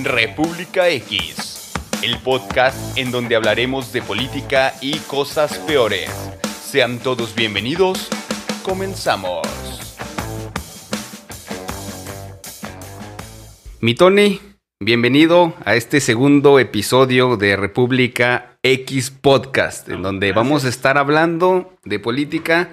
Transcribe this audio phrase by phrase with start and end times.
[0.00, 1.70] República X,
[2.02, 6.10] el podcast en donde hablaremos de política y cosas peores.
[6.64, 8.08] Sean todos bienvenidos,
[8.62, 9.46] comenzamos.
[13.80, 14.40] Mi Tony,
[14.80, 21.76] bienvenido a este segundo episodio de República X Podcast, en donde vamos a estar hablando
[21.84, 22.70] de política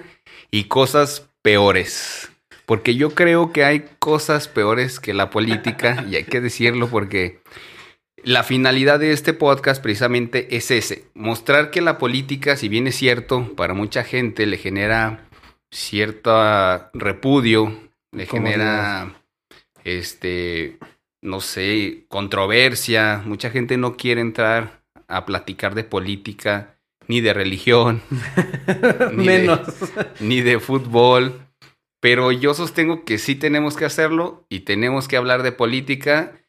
[0.50, 2.30] y cosas peores.
[2.70, 7.40] Porque yo creo que hay cosas peores que la política, y hay que decirlo porque
[8.22, 12.94] la finalidad de este podcast precisamente es ese, mostrar que la política, si bien es
[12.94, 15.28] cierto, para mucha gente le genera
[15.72, 16.32] cierto
[16.94, 17.76] repudio,
[18.12, 19.20] le genera,
[19.82, 20.78] este,
[21.22, 26.76] no sé, controversia, mucha gente no quiere entrar a platicar de política,
[27.08, 28.00] ni de religión,
[29.12, 29.80] ni, Menos.
[29.80, 31.49] De, ni de fútbol.
[32.00, 36.40] Pero yo sostengo que sí tenemos que hacerlo y tenemos que hablar de política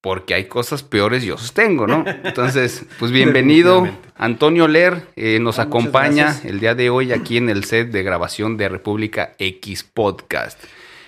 [0.00, 2.04] porque hay cosas peores, yo sostengo, ¿no?
[2.24, 7.48] Entonces, pues bienvenido, Antonio Ler, eh, nos Ah, acompaña el día de hoy aquí en
[7.48, 10.62] el set de grabación de República X Podcast.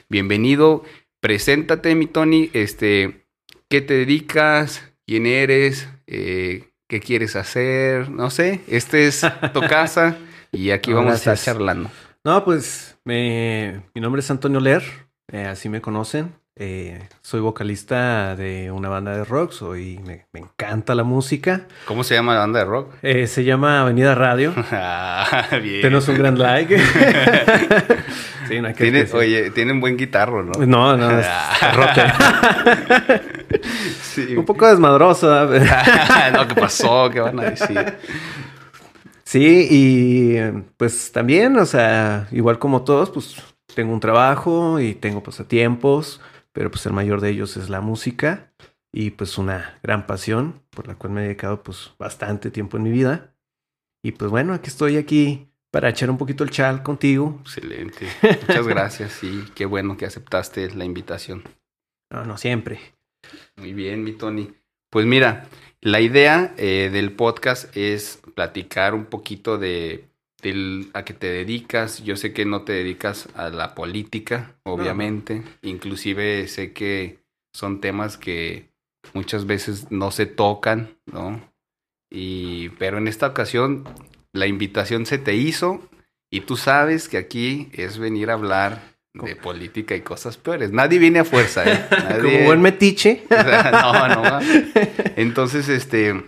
[0.08, 0.84] Bienvenido,
[1.20, 3.26] preséntate, mi Tony, este,
[3.68, 4.84] ¿qué te dedicas?
[5.06, 5.88] ¿Quién eres?
[6.06, 8.10] Eh, ¿Qué quieres hacer?
[8.10, 10.16] No sé, esta es tu casa
[10.52, 11.90] y aquí vamos a estar charlando.
[12.24, 14.82] No, pues me- mi nombre es Antonio Ler,
[15.32, 16.32] eh, así me conocen.
[16.56, 21.62] Eh, soy vocalista de una banda de rock, soy, me, me encanta la música.
[21.86, 22.94] ¿Cómo se llama la banda de rock?
[23.02, 24.52] Eh, se llama Avenida Radio.
[24.72, 25.80] Ah, bien.
[25.82, 26.78] Tenos un gran like.
[28.48, 30.52] sí, no hay que Tiene- oye, tienen buen guitarro, ¿no?
[30.66, 31.26] No, no, es
[31.74, 32.02] rote.
[34.02, 34.36] Sí.
[34.36, 35.28] un poco desmadroso.
[35.48, 36.32] ¿verdad?
[36.32, 37.08] no, ¿qué pasó?
[37.10, 37.94] ¿Qué van a decir?
[39.30, 43.36] Sí, y eh, pues también, o sea, igual como todos, pues
[43.76, 48.52] tengo un trabajo y tengo pasatiempos, pero pues el mayor de ellos es la música
[48.90, 52.82] y pues una gran pasión por la cual me he dedicado pues bastante tiempo en
[52.82, 53.36] mi vida.
[54.02, 57.38] Y pues bueno, aquí estoy aquí para echar un poquito el chal contigo.
[57.42, 58.08] Excelente.
[58.48, 59.12] Muchas gracias.
[59.12, 61.44] Sí, qué bueno que aceptaste la invitación.
[62.12, 62.80] No, no siempre.
[63.54, 64.52] Muy bien, mi Tony.
[64.90, 65.46] Pues mira,
[65.82, 70.04] la idea eh, del podcast es platicar un poquito de
[70.94, 72.02] a qué te dedicas.
[72.02, 75.42] Yo sé que no te dedicas a la política, obviamente.
[75.62, 77.18] Inclusive sé que
[77.52, 78.70] son temas que
[79.12, 81.40] muchas veces no se tocan, ¿no?
[82.10, 83.84] Y pero en esta ocasión
[84.32, 85.80] la invitación se te hizo
[86.30, 88.82] y tú sabes que aquí es venir a hablar
[89.12, 90.70] de política y cosas peores.
[90.72, 91.84] Nadie viene a fuerza, ¿eh?
[91.90, 93.24] Nadie- Como buen metiche.
[93.30, 94.40] o sea, no, no.
[95.16, 96.24] Entonces, este,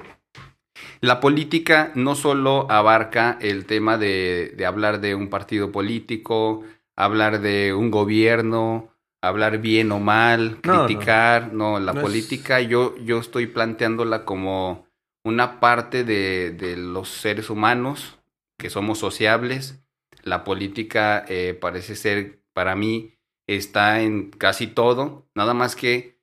[1.00, 6.64] la política no solo abarca el tema de, de hablar de un partido político,
[6.96, 8.88] hablar de un gobierno,
[9.22, 11.52] hablar bien o mal, No, criticar.
[11.52, 14.86] No, la No es- política yo, yo estoy planteándola como
[15.24, 18.18] una parte de, de los seres humanos
[18.58, 19.78] que somos sociables.
[20.24, 23.14] La política eh, parece ser, para mí,
[23.46, 26.20] está en casi todo, nada más que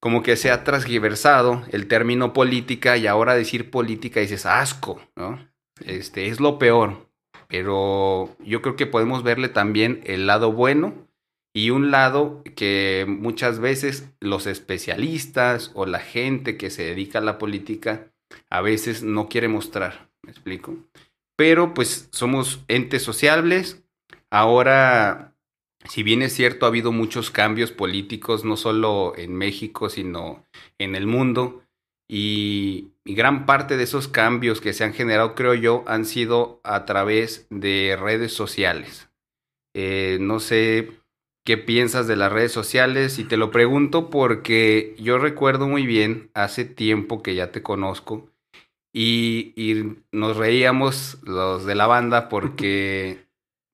[0.00, 5.48] como que se ha transgiversado el término política y ahora decir política dices asco, ¿no?
[5.84, 7.08] Este es lo peor,
[7.48, 11.08] pero yo creo que podemos verle también el lado bueno
[11.54, 17.22] y un lado que muchas veces los especialistas o la gente que se dedica a
[17.22, 18.12] la política
[18.50, 20.76] a veces no quiere mostrar, ¿me explico?
[21.36, 23.84] Pero pues somos entes sociables,
[24.30, 25.31] ahora
[25.88, 30.46] si bien es cierto, ha habido muchos cambios políticos, no solo en México, sino
[30.78, 31.62] en el mundo.
[32.08, 36.84] Y, gran parte de esos cambios que se han generado, creo yo, han sido a
[36.84, 39.10] través de redes sociales.
[39.74, 41.00] Eh, no sé
[41.44, 46.30] qué piensas de las redes sociales y te lo pregunto porque yo recuerdo muy bien,
[46.34, 48.30] hace tiempo que ya te conozco,
[48.94, 53.26] y, y nos reíamos los de la banda porque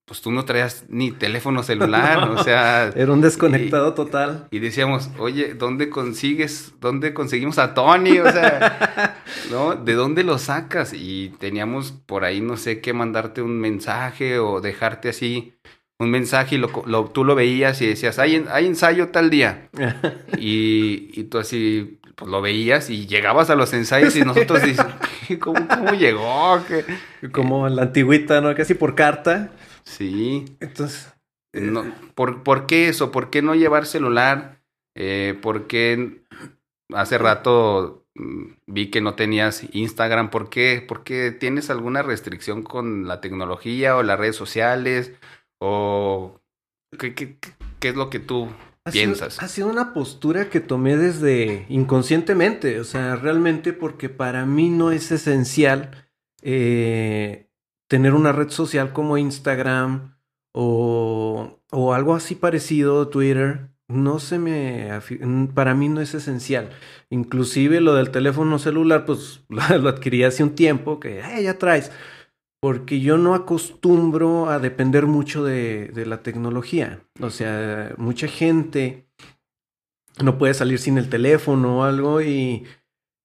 [0.09, 4.49] pues tú no traías ni teléfono celular, o sea, Era un desconectado total.
[4.51, 8.19] y decíamos, oye, ¿dónde consigues, dónde conseguimos a Tony?
[8.19, 9.23] O sea,
[9.53, 9.75] ¿no?
[9.77, 10.93] ¿De dónde lo sacas?
[10.95, 15.55] Y teníamos por ahí, no sé qué, mandarte un mensaje o dejarte así
[16.01, 19.69] un mensaje y lo, lo- tú lo veías y decías, hay, hay ensayo tal día.
[20.39, 24.87] Y, y tú así, pues lo veías y llegabas a los ensayos y nosotros dices,
[25.41, 26.61] ¿cómo, cómo llegó?
[26.69, 27.29] ¿Qué?
[27.31, 28.55] Como en la antigüita, ¿no?
[28.55, 29.51] Casi por carta.
[29.89, 30.45] Sí.
[30.61, 31.13] Entonces,
[31.53, 33.11] No, ¿por, por qué eso?
[33.11, 34.63] ¿Por qué no llevar celular?
[34.95, 36.23] Eh, ¿Por qué
[36.93, 40.31] hace rato mm, vi que no tenías Instagram?
[40.31, 40.85] ¿Por qué?
[40.87, 45.13] ¿Por qué tienes alguna restricción con la tecnología o las redes sociales?
[45.59, 46.41] ¿O
[46.99, 48.49] qué, qué- qué- qué es lo que tú
[48.93, 49.43] piensas.
[49.43, 54.91] ha sido una postura que tomé desde inconscientemente, o sea, realmente porque para mí no
[54.93, 56.09] es esencial
[56.43, 57.48] eh,
[57.89, 60.17] tener una red social como Instagram
[60.53, 64.91] o, o algo así parecido, Twitter, no se me...
[65.55, 66.71] Para mí no es esencial.
[67.11, 71.91] Inclusive lo del teléfono celular, pues lo, adquirí hace un tiempo, que ya traes.
[72.61, 77.01] Porque yo no acostumbro a depender mucho de, de la tecnología.
[77.21, 79.09] O sea, mucha gente
[80.23, 82.65] no puede salir sin el teléfono o algo y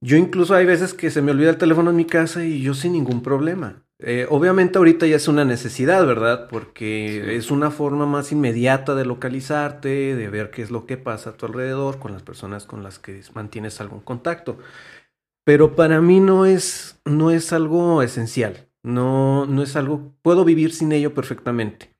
[0.02, 2.74] yo incluso hay veces que se me olvida el teléfono en mi casa y yo
[2.74, 3.84] sin ningún problema.
[4.06, 6.50] Eh, obviamente ahorita ya es una necesidad, ¿verdad?
[6.50, 11.30] Porque es una forma más inmediata de localizarte, de ver qué es lo que pasa
[11.30, 14.58] a tu alrededor con las personas con las que mantienes algún contacto.
[15.46, 18.68] Pero para mí no es, no es algo esencial.
[18.84, 20.14] No, no es algo.
[20.22, 21.96] Puedo vivir sin ello perfectamente.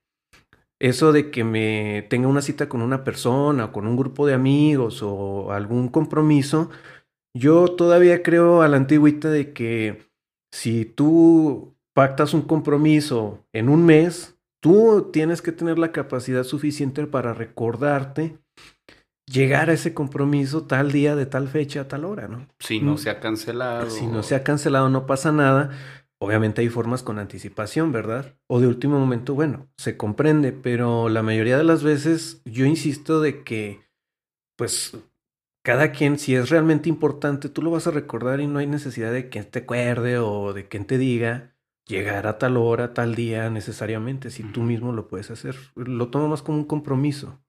[0.78, 4.34] Eso de que me tenga una cita con una persona o con un grupo de
[4.34, 6.68] amigos o algún compromiso,
[7.34, 10.02] yo todavía creo a la antigüita de que
[10.52, 17.06] si tú pactas un compromiso en un mes, tú tienes que tener la capacidad suficiente
[17.06, 18.38] para recordarte
[19.26, 22.46] llegar a ese compromiso tal día, de tal fecha, a tal hora, ¿no?
[22.58, 22.98] Si no mm.
[22.98, 23.88] se ha cancelado.
[23.90, 25.70] Si no se ha cancelado, no pasa nada.
[26.20, 28.36] Obviamente hay formas con anticipación, ¿verdad?
[28.46, 33.20] O de último momento, bueno, se comprende, pero la mayoría de las veces yo insisto
[33.20, 33.82] de que,
[34.56, 34.96] pues,
[35.64, 39.12] cada quien, si es realmente importante, tú lo vas a recordar y no hay necesidad
[39.12, 41.53] de que te acuerde o de quien te diga
[41.86, 45.56] llegar a tal hora, tal día necesariamente, si tú mismo lo puedes hacer.
[45.74, 47.40] Lo tomo más como un compromiso.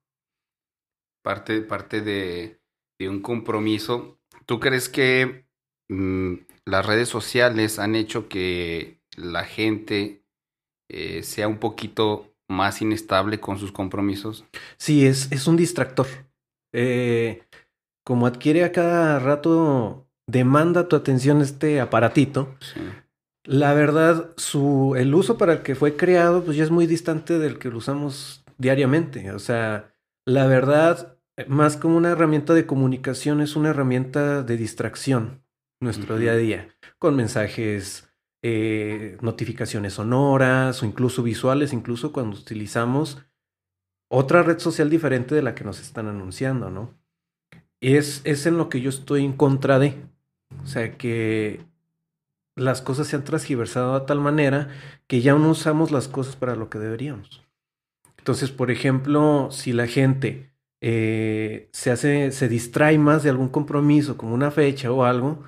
[1.22, 2.60] Parte, parte de,
[2.98, 4.20] de un compromiso.
[4.44, 5.46] ¿Tú crees que
[5.88, 6.34] mm,
[6.64, 10.24] las redes sociales han hecho que la gente
[10.88, 14.44] eh, sea un poquito más inestable con sus compromisos?
[14.76, 16.06] Sí, es, es un distractor.
[16.72, 17.42] Eh,
[18.04, 22.54] como adquiere a cada rato, demanda tu atención este aparatito.
[23.46, 27.38] La verdad, su, el uso para el que fue creado, pues ya es muy distante
[27.38, 29.30] del que lo usamos diariamente.
[29.32, 29.94] O sea,
[30.24, 35.44] la verdad, más como una herramienta de comunicación, es una herramienta de distracción
[35.80, 38.10] nuestro día a día, con mensajes,
[38.42, 43.24] eh, notificaciones sonoras o incluso visuales, incluso cuando utilizamos
[44.08, 46.94] otra red social diferente de la que nos están anunciando, ¿no?
[47.80, 49.94] es, es en lo que yo estoy en contra de.
[50.62, 51.64] O sea, que
[52.56, 54.68] las cosas se han transgiversado de tal manera
[55.06, 57.44] que ya no usamos las cosas para lo que deberíamos.
[58.18, 60.50] Entonces, por ejemplo, si la gente
[60.80, 65.44] eh, se hace, se distrae más de algún compromiso, como una fecha o algo,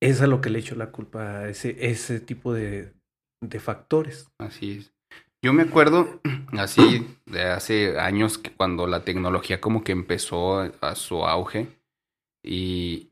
[0.00, 2.94] es a lo que le echo la culpa a ese, ese tipo de,
[3.42, 4.30] de factores.
[4.38, 4.92] Así es.
[5.42, 6.20] Yo me acuerdo
[6.52, 11.78] así de hace años que cuando la tecnología como que empezó a su auge
[12.42, 13.10] y,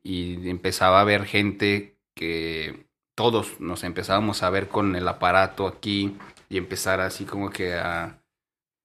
[0.49, 2.87] empezaba a ver gente que
[3.17, 6.17] todos nos empezábamos a ver con el aparato aquí
[6.49, 8.23] y empezar así como que a,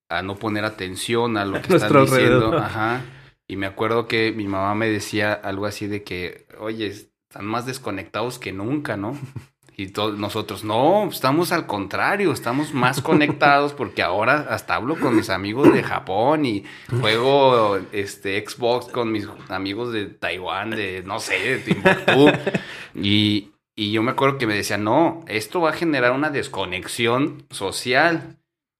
[0.09, 2.57] a no poner atención a lo que están diciendo.
[2.57, 3.01] Ajá.
[3.47, 7.65] Y me acuerdo que mi mamá me decía algo así de que, oye, están más
[7.65, 9.17] desconectados que nunca, ¿no?
[9.81, 15.15] Y todos nosotros, no, estamos al contrario, estamos más conectados porque ahora hasta hablo con
[15.15, 16.63] mis amigos de Japón y
[16.99, 22.27] juego este Xbox con mis amigos de Taiwán, de no sé, de Timbuktu.
[22.95, 27.47] y, y yo me acuerdo que me decían, no, esto va a generar una desconexión
[27.49, 28.37] social.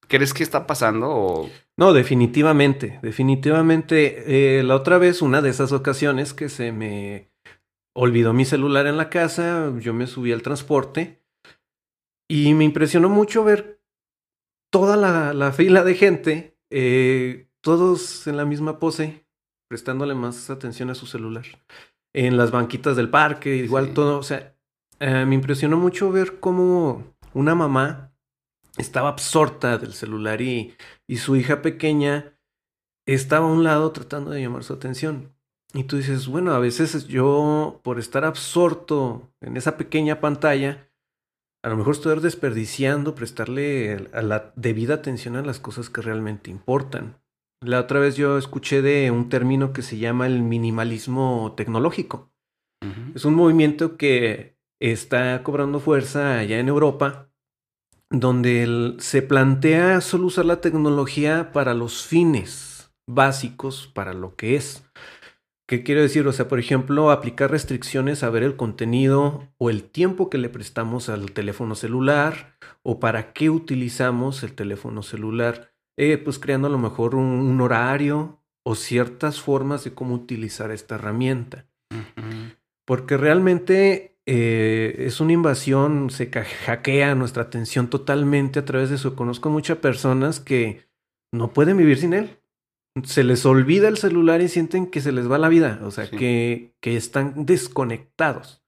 [0.07, 1.49] ¿Crees que está pasando?
[1.77, 4.59] No, definitivamente, definitivamente.
[4.59, 7.30] Eh, la otra vez, una de esas ocasiones que se me
[7.93, 11.21] olvidó mi celular en la casa, yo me subí al transporte
[12.29, 13.81] y me impresionó mucho ver
[14.71, 19.25] toda la, fila de gente, eh, todos en la misma pose,
[19.67, 21.45] prestándole más atención a su celular.
[22.13, 24.55] En las banquitas del parque, igual todo, o sea,
[24.99, 28.13] eh, me impresionó mucho ver cómo una mamá
[28.77, 30.75] estaba absorta del celular y,
[31.07, 32.37] y su hija pequeña
[33.05, 35.33] estaba a un lado tratando de llamar su atención.
[35.73, 40.89] Y tú dices, bueno, a veces yo, por estar absorto en esa pequeña pantalla,
[41.63, 46.51] a lo mejor estoy desperdiciando prestarle a la debida atención a las cosas que realmente
[46.51, 47.21] importan.
[47.63, 52.31] La otra vez yo escuché de un término que se llama el minimalismo tecnológico.
[53.13, 57.29] Es un movimiento que está cobrando fuerza allá en Europa,
[58.09, 64.83] donde se plantea solo usar la tecnología para los fines básicos, para lo que es.
[65.71, 66.27] ¿Qué quiero decir?
[66.27, 70.49] O sea, por ejemplo, aplicar restricciones a ver el contenido o el tiempo que le
[70.49, 75.71] prestamos al teléfono celular o para qué utilizamos el teléfono celular.
[75.95, 80.95] Eh, pues creando a lo mejor un, horario o ciertas formas de cómo utilizar esta
[80.95, 81.67] herramienta.
[82.83, 89.15] Porque realmente eh, es una invasión, se hackea nuestra atención totalmente a través de eso.
[89.15, 90.89] Conozco muchas personas que
[91.31, 92.40] no pueden vivir sin él.
[93.03, 96.09] Se les olvida el celular y sienten que se les va la vida, o sea,
[96.09, 98.61] que, que están desconectados.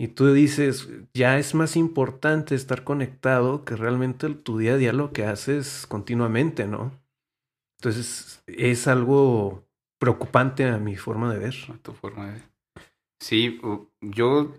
[0.00, 4.92] Y tú dices, ya es más importante estar conectado que realmente tu día a día
[4.92, 6.92] lo que haces continuamente, ¿no?
[7.80, 9.66] Entonces, es algo
[9.98, 11.54] preocupante a mi forma de ver.
[11.68, 12.42] A tu forma de ver.
[13.20, 13.60] Sí,
[14.00, 14.52] yo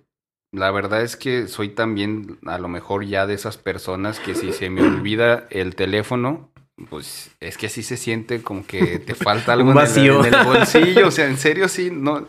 [0.52, 4.52] la verdad es que soy también a lo mejor ya de esas personas que si
[4.52, 6.49] se me olvida el teléfono,
[6.90, 10.24] pues es que así se siente como que te falta algo vacío.
[10.24, 11.08] En, el, bolsillo.
[11.08, 12.28] O sea, en serio sí, no,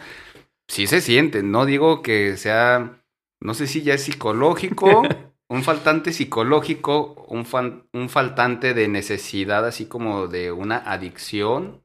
[0.69, 1.43] sí se siente.
[1.43, 3.03] No digo que sea,
[3.41, 5.03] no sé si ya es psicológico,
[5.49, 7.47] un faltante psicológico, un,
[7.93, 11.83] un faltante de necesidad, así como de una adicción,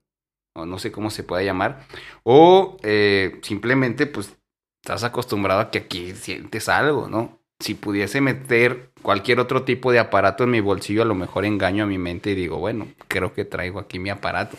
[0.56, 1.86] o no sé cómo se pueda llamar,
[2.24, 4.38] o eh, simplemente pues
[4.84, 7.40] estás acostumbrado a que aquí sientes algo, ¿no?
[7.60, 11.84] Si pudiese meter cualquier otro tipo de aparato en mi bolsillo, a lo mejor engaño
[11.84, 14.58] a mi mente y digo, bueno, creo que traigo aquí mi aparato.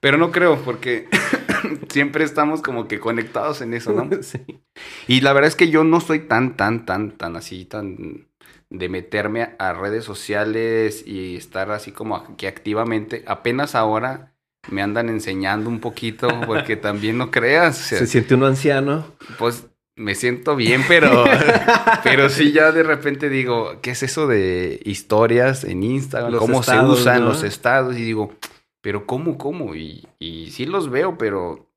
[0.00, 1.08] Pero no creo, porque
[1.88, 4.10] siempre estamos como que conectados en eso, ¿no?
[4.22, 4.60] Sí.
[5.08, 8.26] Y la verdad es que yo no soy tan, tan, tan, tan así, tan
[8.68, 13.24] de meterme a redes sociales y estar así como aquí activamente.
[13.26, 14.34] Apenas ahora
[14.70, 17.78] me andan enseñando un poquito, porque también no creas.
[17.78, 19.06] Se siente uno anciano.
[19.38, 19.64] Pues
[19.96, 21.24] me siento bien, pero,
[22.04, 26.38] pero sí ya de repente digo, ¿qué es eso de historias en Instagram?
[26.38, 27.96] ¿Cómo se usan los estados?
[27.96, 28.34] Y digo,
[28.82, 29.74] pero ¿cómo, cómo?
[29.74, 31.70] Y, y sí los veo, pero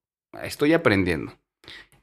[0.44, 1.34] estoy aprendiendo.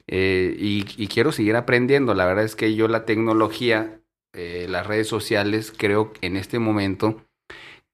[0.07, 2.13] Eh, y, y, quiero seguir aprendiendo.
[2.13, 3.99] La verdad es que yo la tecnología,
[4.33, 7.21] eh, las redes sociales, creo en este momento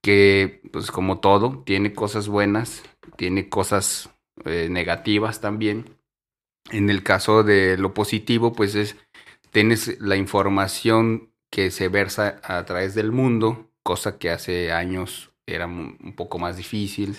[0.04, 2.84] que, pues como todo, tiene cosas buenas,
[3.18, 4.12] tiene cosas
[4.46, 5.86] eh, negativas también.
[6.72, 8.96] En el caso de lo positivo, pues es,
[9.52, 15.68] tienes la información que se versa a través del mundo, cosa que hace años era
[15.68, 17.16] un poco más difícil.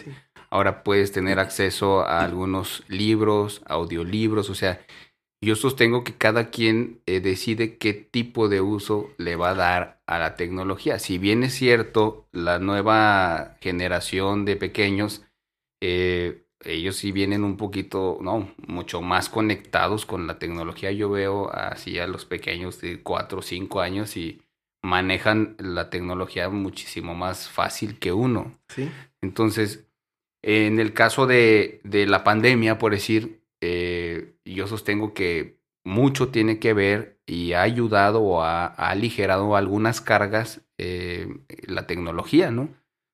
[0.51, 4.81] Ahora puedes tener acceso a algunos libros, audiolibros, o sea,
[5.45, 10.01] yo sostengo que cada quien eh, decide qué tipo de uso le va a dar
[10.07, 10.99] a la tecnología.
[10.99, 15.23] Si bien es cierto, la nueva generación de pequeños,
[15.83, 20.93] eh, ellos sí vienen un poquito, no, mucho más conectados con la tecnología.
[20.93, 24.43] Yo veo así a los pequeños de 4 o 5 años y
[24.83, 28.59] manejan la tecnología muchísimo más fácil que uno.
[28.69, 28.91] Sí.
[29.23, 29.87] Entonces,
[30.43, 36.59] en el caso de, de la pandemia, por decir, eh, yo sostengo que mucho tiene
[36.59, 41.29] que ver y ha ayudado o ha, aligerado algunas cargas eh,
[41.67, 42.69] la tecnología, ¿no?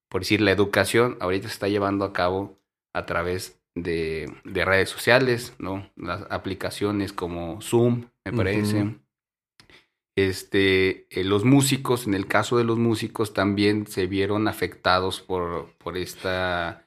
[0.08, 2.58] Por decir, la educación ahorita se está llevando a cabo
[2.92, 5.90] a través de, redes sociales, ¿no?
[5.96, 8.96] Las aplicaciones como Zoom, me parece.
[10.16, 15.72] Este, eh, los músicos, en el caso de los músicos, también se vieron afectados por,
[15.78, 16.86] por esta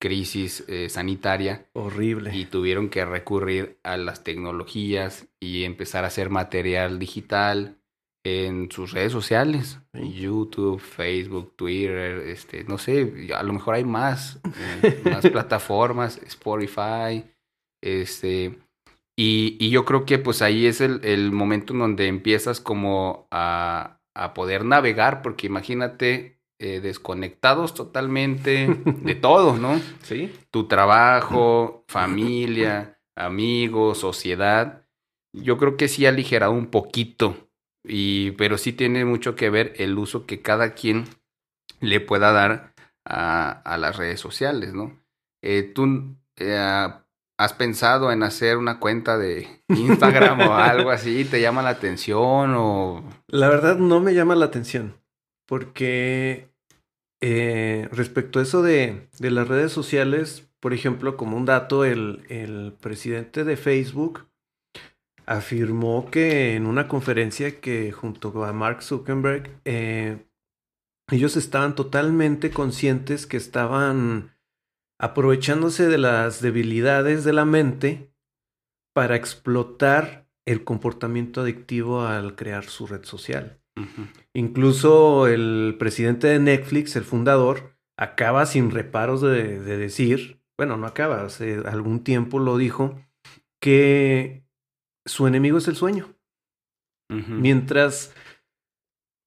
[0.00, 1.68] crisis eh, sanitaria.
[1.74, 2.34] Horrible.
[2.34, 7.81] Y tuvieron que recurrir a las tecnologías y empezar a hacer material digital
[8.24, 14.40] en sus redes sociales, YouTube, Facebook, Twitter, este, no sé, a lo mejor hay más,
[14.82, 17.24] eh, más plataformas, Spotify,
[17.82, 18.58] este,
[19.16, 23.26] y, y, yo creo que pues ahí es el, el momento en donde empiezas como
[23.30, 29.80] a, a poder navegar, porque imagínate eh, desconectados totalmente de todo, ¿no?
[30.02, 30.32] Sí.
[30.50, 34.86] Tu trabajo, familia, amigos, sociedad.
[35.34, 37.48] Yo creo que sí ha aligerado un poquito,
[37.84, 41.04] y, pero sí tiene mucho que ver el uso que cada quien
[41.80, 42.74] le pueda dar
[43.04, 45.00] a, las redes sociales, ¿no?
[45.42, 46.88] Eh, ¿Tú eh,
[47.38, 51.24] has pensado en hacer una cuenta de Instagram o algo así?
[51.24, 53.04] ¿Te llama la atención o...?
[53.26, 54.96] La verdad no me llama la atención,
[55.46, 56.52] porque
[57.20, 63.44] eh, respecto a eso de, las redes sociales, por ejemplo, como un dato, el, presidente
[63.44, 64.26] de Facebook
[65.26, 70.24] afirmó que en una conferencia que junto a Mark Zuckerberg, eh,
[71.10, 74.32] ellos estaban totalmente conscientes que estaban
[75.00, 78.12] aprovechándose de las debilidades de la mente
[78.94, 83.58] para explotar el comportamiento adictivo al crear su red social.
[84.34, 91.22] Incluso el presidente de Netflix, el fundador, acaba sin reparos de, decir, bueno, no acaba,
[91.24, 93.00] hace algún tiempo lo dijo,
[93.60, 94.41] que
[95.04, 96.14] su enemigo es el sueño.
[97.08, 98.14] Mientras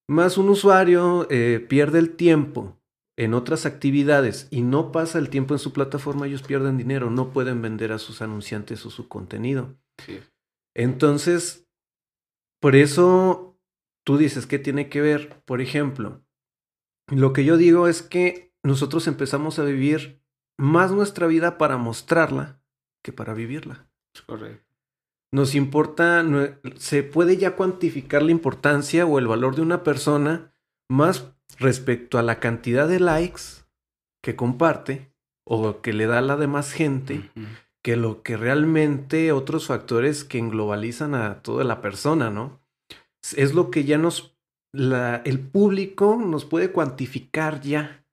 [0.10, 2.80] más un usuario eh, pierde el tiempo
[3.16, 7.32] en otras actividades y no pasa el tiempo en su plataforma, ellos pierden dinero, no
[7.32, 9.78] pueden vender a sus anunciantes o su contenido.
[10.04, 10.20] Sí.
[10.76, 11.68] Entonces,
[12.60, 13.60] por eso
[14.04, 15.44] tú dices, ¿qué tiene que ver?
[15.46, 16.26] Por ejemplo,
[17.12, 20.24] lo que yo digo es que nosotros empezamos a vivir
[20.58, 22.62] más nuestra vida para mostrarla
[23.04, 23.88] que para vivirla.
[24.14, 24.65] Es correcto.
[25.36, 26.26] Nos importa,
[26.78, 30.54] se puede ya cuantificar la importancia o el valor de una persona
[30.90, 33.42] más respecto a la cantidad de likes
[34.24, 35.12] que comparte
[35.46, 37.32] o que le da a la demás gente
[37.84, 42.62] que lo que realmente otros factores que globalizan a toda la persona, ¿no?
[43.36, 44.38] Es lo que ya nos,
[44.72, 48.08] la, el público nos puede cuantificar ya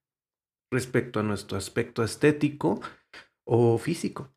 [0.72, 2.80] respecto a nuestro aspecto estético
[3.44, 4.28] o físico.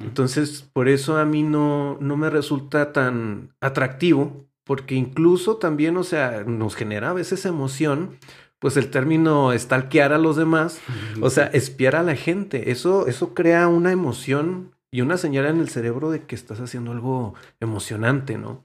[0.00, 6.04] Entonces, por eso a mí no, no me resulta tan atractivo, porque incluso también, o
[6.04, 8.18] sea, nos genera a veces emoción,
[8.58, 10.80] pues el término stalkear a los demás,
[11.20, 15.60] o sea, espiar a la gente, eso, eso crea una emoción y una señal en
[15.60, 18.64] el cerebro de que estás haciendo algo emocionante, ¿no?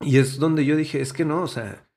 [0.00, 1.88] Y es donde yo dije, es que no, o sea,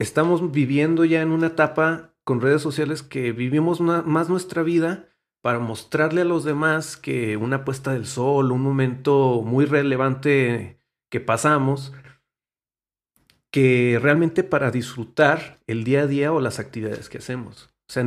[0.00, 5.08] estamos viviendo ya en una etapa con redes sociales que vivimos más nuestra vida
[5.42, 10.78] para mostrarle a los demás que una puesta del sol, un momento muy relevante
[11.10, 11.92] que pasamos,
[13.50, 17.74] que realmente para disfrutar el día a día o las actividades que hacemos.
[17.88, 18.06] O sea,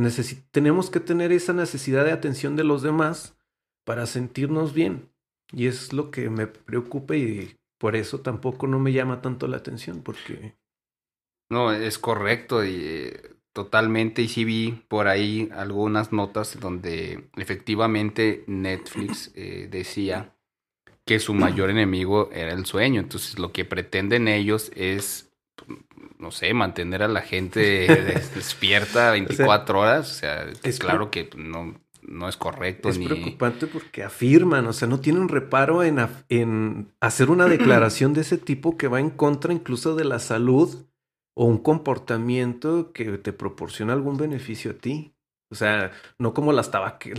[0.50, 3.36] tenemos que tener esa necesidad de atención de los demás
[3.84, 5.12] para sentirnos bien.
[5.52, 9.58] Y es lo que me preocupa y por eso tampoco no me llama tanto la
[9.58, 10.56] atención, porque...
[11.48, 18.44] No, es correcto y eh, Totalmente, y sí vi por ahí algunas notas donde efectivamente
[18.46, 20.34] Netflix eh, decía
[21.06, 23.00] que su mayor enemigo era el sueño.
[23.00, 25.30] Entonces lo que pretenden ellos es,
[26.18, 27.86] no sé, mantener a la gente
[28.34, 30.10] despierta 24 horas.
[30.10, 32.90] O sea, es claro que no, no es correcto.
[32.90, 38.20] Es preocupante porque afirman, o sea, no tienen reparo en, en hacer una declaración de
[38.20, 40.84] ese tipo que va en contra incluso de la salud
[41.36, 45.12] o un comportamiento que te proporciona algún beneficio a ti.
[45.52, 46.72] O sea, no como las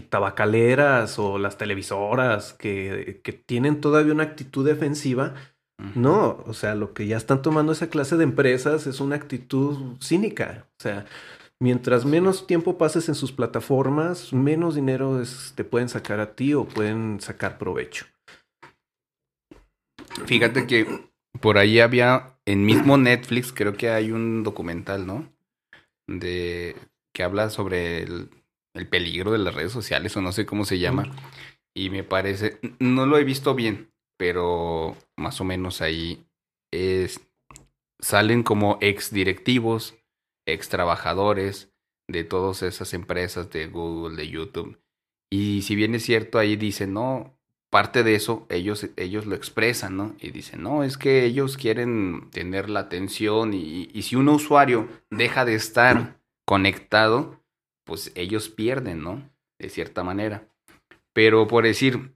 [0.09, 5.35] tabacaleras o las televisoras que, que, tienen todavía una actitud defensiva.
[5.95, 9.95] No, o sea, lo que ya están tomando esa clase de empresas es una actitud
[10.01, 10.65] cínica.
[10.79, 11.05] O sea,
[11.61, 15.21] mientras menos tiempo pases en sus plataformas, menos dinero
[15.55, 18.07] te pueden sacar a ti o pueden sacar provecho.
[20.25, 21.07] Fíjate que
[21.39, 25.31] por ahí había, en mismo Netflix, creo que hay un documental, ¿no?
[26.07, 26.75] De
[27.13, 28.29] que habla sobre el,
[28.89, 31.11] peligro de las redes sociales, o no sé cómo se llama.
[31.75, 36.27] Y me parece, no lo he visto bien, pero más o menos ahí
[36.71, 37.21] es,
[37.99, 39.95] salen como ex directivos,
[40.45, 41.73] ex trabajadores
[42.07, 44.79] de todas esas empresas de Google, de YouTube.
[45.31, 47.36] Y si bien es cierto, ahí dicen, no,
[47.77, 50.15] parte de eso ellos, ellos lo expresan, ¿no?
[50.19, 54.87] Y dicen, no, es que ellos quieren tener la atención y, y si un usuario
[55.11, 57.39] deja de estar conectado,
[57.83, 59.29] pues ellos pierden, ¿no?
[59.59, 60.47] De cierta manera.
[61.13, 62.15] Pero por decir,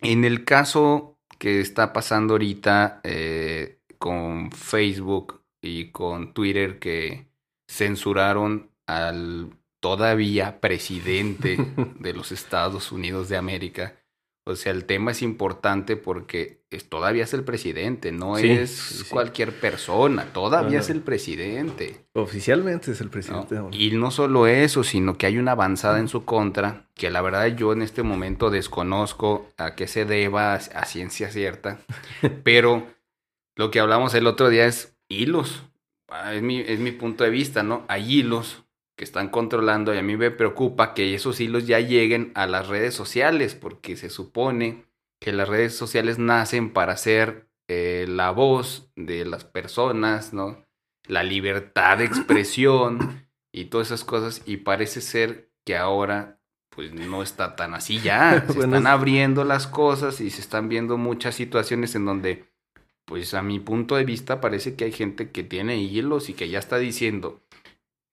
[0.00, 7.28] en el caso que está pasando ahorita eh, con Facebook y con Twitter que
[7.68, 11.58] censuraron al todavía presidente
[12.00, 13.94] de los Estados Unidos de América,
[14.48, 19.52] o sea, el tema es importante porque es, todavía es el presidente, no es cualquier
[19.52, 22.06] persona, todavía es el presidente.
[22.12, 23.56] Oficialmente es el presidente.
[23.72, 27.48] Y no solo eso, sino que hay una avanzada en su contra, que la verdad
[27.56, 31.80] yo en este momento desconozco a qué se deba a, ciencia cierta,
[32.44, 32.86] pero
[33.56, 35.64] lo que hablamos el otro día es hilos.
[36.08, 37.84] Ah, es mi, es mi punto de vista, ¿no?
[37.88, 38.65] Hay hilos
[38.96, 42.68] que están controlando y a mí me preocupa que esos hilos ya lleguen a las
[42.68, 44.86] redes sociales porque se supone
[45.20, 50.64] que las redes sociales nacen para ser eh, la voz de las personas, ¿no?
[51.06, 57.22] La libertad de expresión y todas esas cosas y parece ser que ahora pues no
[57.22, 61.94] está tan así ya, se están abriendo las cosas y se están viendo muchas situaciones
[61.94, 62.44] en donde
[63.04, 66.48] pues a mi punto de vista parece que hay gente que tiene hilos y que
[66.48, 67.45] ya está diciendo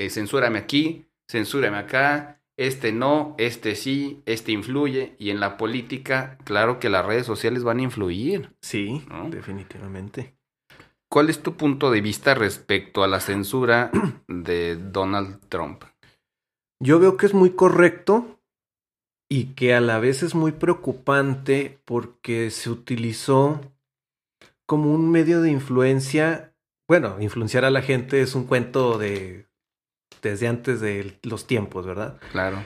[0.06, 5.16] eh, censúrame aquí, censúrame acá, este no, este sí, este influye.
[5.18, 8.56] Y en la política, claro que las redes sociales van a influir.
[8.62, 10.36] Sí, definitivamente.
[11.10, 13.92] ¿Cuál es tu punto de vista respecto a la censura
[14.28, 15.84] de Donald Trump?
[16.80, 18.40] Yo veo que es muy correcto
[19.30, 23.62] y que a la vez es muy preocupante porque se utilizó
[24.66, 26.54] como un medio de influencia.
[26.88, 29.48] Bueno, influenciar a la gente es un cuento de
[30.24, 32.20] desde antes de los tiempos, ¿verdad?
[32.32, 32.64] Claro.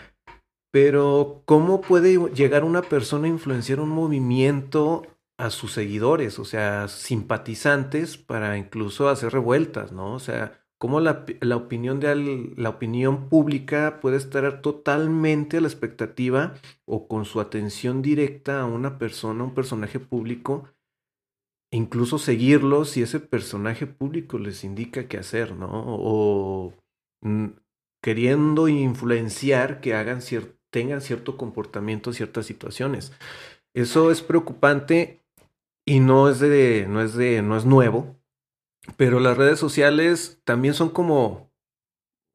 [0.72, 5.04] Pero, ¿cómo puede llegar una persona a influenciar un movimiento
[5.38, 10.13] a sus seguidores, o sea, simpatizantes, para incluso hacer revueltas, ¿no?
[10.13, 16.56] O sea, cómo la, opinión de la opinión pública puede estar totalmente a la expectativa
[16.86, 20.70] o con su atención directa a una persona, un personaje público,
[21.72, 25.70] incluso seguirlo si ese personaje público les indica qué hacer, ¿no?
[25.72, 26.74] O
[28.01, 30.19] queriendo influenciar que hagan
[30.69, 33.13] tengan cierto comportamiento en ciertas situaciones.
[33.73, 35.23] Eso es preocupante
[35.86, 38.17] y no es de, no es de, no es nuevo,
[38.97, 41.51] pero las redes sociales también son como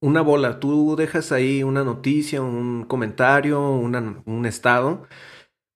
[0.00, 0.60] una bola.
[0.60, 5.06] Tú dejas ahí una noticia, un comentario, un estado,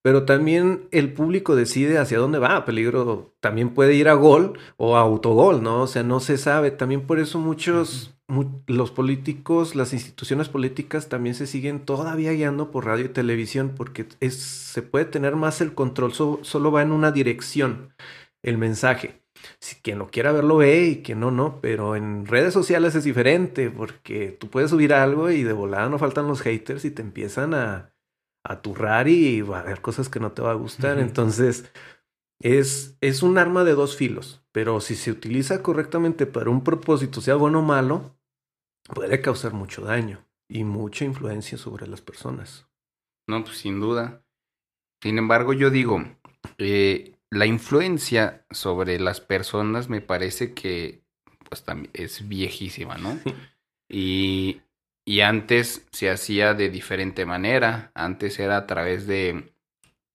[0.03, 2.65] pero también el público decide hacia dónde va.
[2.65, 5.83] Peligro también puede ir a gol o a autogol, ¿no?
[5.83, 6.71] O sea, no se sabe.
[6.71, 8.16] También por eso muchos,
[8.67, 14.07] los políticos, las instituciones políticas también se siguen todavía guiando por radio y televisión porque
[14.21, 17.95] es, se puede tener más el control, solo va en una dirección
[18.43, 19.23] el mensaje
[19.61, 21.61] si quien lo quiera ver lo ve y quien no, no.
[21.61, 25.99] Pero en redes sociales es diferente porque tú puedes subir algo y de volada no
[25.99, 27.95] faltan los haters y te empiezan a,
[28.45, 30.99] a turrar y va a haber cosas que no te va a gustar.
[30.99, 31.71] Entonces,
[32.41, 34.45] es, es un arma de dos filos.
[34.53, 38.16] Pero si se utiliza correctamente para un propósito, sea bueno o malo,
[38.89, 42.67] puede causar mucho daño y mucha influencia sobre las personas.
[43.27, 44.23] No, pues sin duda.
[45.03, 46.05] Sin embargo, yo digo,
[46.59, 51.03] eh, la influencia sobre las personas me parece que
[51.49, 53.19] pues también es viejísima, ¿no?
[53.89, 54.63] Y,
[55.05, 57.93] y antes se hacía de diferente manera.
[57.95, 59.53] Antes era a través de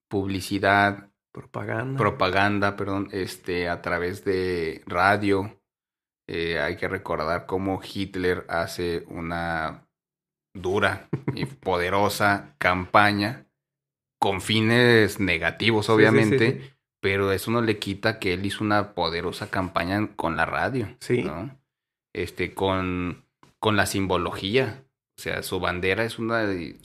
[0.09, 5.57] publicidad, propaganda, propaganda, perdón, este, a través de radio.
[6.33, 9.85] Eh, hay que recordar cómo Hitler hace una
[10.55, 13.47] dura y poderosa campaña
[14.17, 20.07] con fines negativos, obviamente, pero eso no le quita que él hizo una poderosa campaña
[20.15, 20.95] con la radio.
[21.01, 21.21] Sí.
[21.21, 21.59] ¿no?
[22.15, 23.25] Este, con,
[23.59, 24.85] con la simbología.
[25.17, 26.79] O sea, su bandera es una de,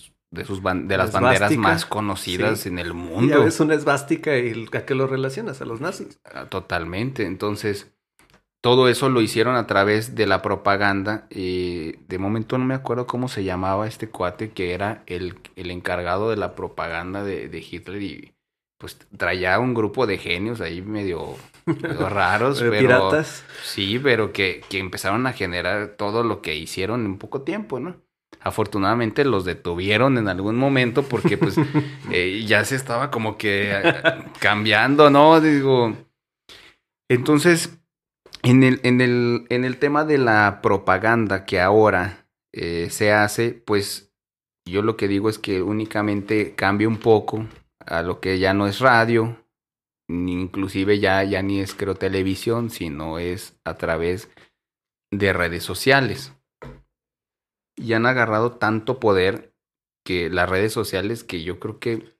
[0.44, 3.46] sus de las banderas más conocidas en el mundo.
[3.46, 6.18] es una esvástica y a qué lo relacionas, a los nazis.
[6.24, 7.26] Ah, totalmente.
[7.26, 7.95] Entonces,
[8.60, 11.26] todo eso lo hicieron a través de la propaganda.
[11.30, 15.70] Y de momento no me acuerdo cómo se llamaba este cuate que era el, el
[15.70, 18.34] encargado de la propaganda de, de Hitler y
[18.78, 21.36] pues traía un grupo de genios ahí medio,
[21.98, 23.44] raros, pero piratas.
[23.62, 27.96] sí, pero que, que empezaron a generar todo lo que hicieron en poco tiempo, ¿no?
[28.40, 31.56] Afortunadamente los detuvieron en algún momento porque pues
[32.10, 33.94] eh, ya se estaba como que eh,
[34.40, 35.40] cambiando, ¿no?
[35.40, 35.96] Digo,
[37.08, 37.78] entonces,
[38.46, 43.50] en el, en el, en el tema de la propaganda que ahora eh, se hace,
[43.52, 44.14] pues
[44.64, 47.44] yo lo que digo es que únicamente cambia un poco
[47.85, 49.44] a lo que ya no es radio,
[50.09, 54.30] inclusive ya, ya ni es creo televisión, sino es a través
[55.11, 56.32] de redes sociales.
[57.76, 59.52] Y han agarrado tanto poder
[60.04, 62.15] que las redes sociales que yo creo que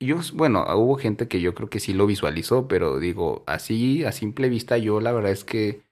[0.00, 4.12] yo, bueno, hubo gente que yo creo que sí lo visualizó, pero digo, así a
[4.12, 5.82] simple vista yo la verdad es que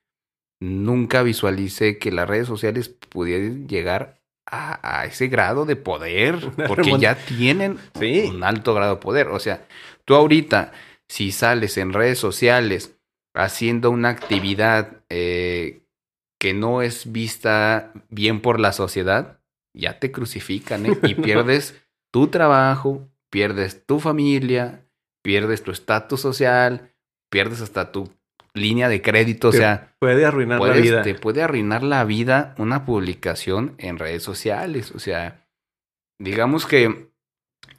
[0.59, 7.15] nunca visualicé que las redes sociales pudieran llegar a, ese grado de poder, porque ya
[7.15, 9.29] tienen un alto grado de poder.
[9.29, 9.65] O sea,
[10.05, 10.71] tú ahorita,
[11.07, 12.95] si sales en redes sociales
[13.33, 15.81] haciendo una actividad eh,
[16.39, 19.39] que no es vista bien por la sociedad,
[19.73, 20.97] ya te crucifican ¿eh?
[21.03, 24.87] y pierdes tu trabajo, pierdes tu familia,
[25.21, 26.95] pierdes tu estatus social,
[27.29, 28.09] pierdes hasta tu
[28.53, 29.93] línea de crédito, o sea...
[29.99, 31.01] Puede arruinar la vida.
[31.01, 35.45] Te puede arruinar la vida una publicación en redes sociales, o sea,
[36.17, 37.09] digamos que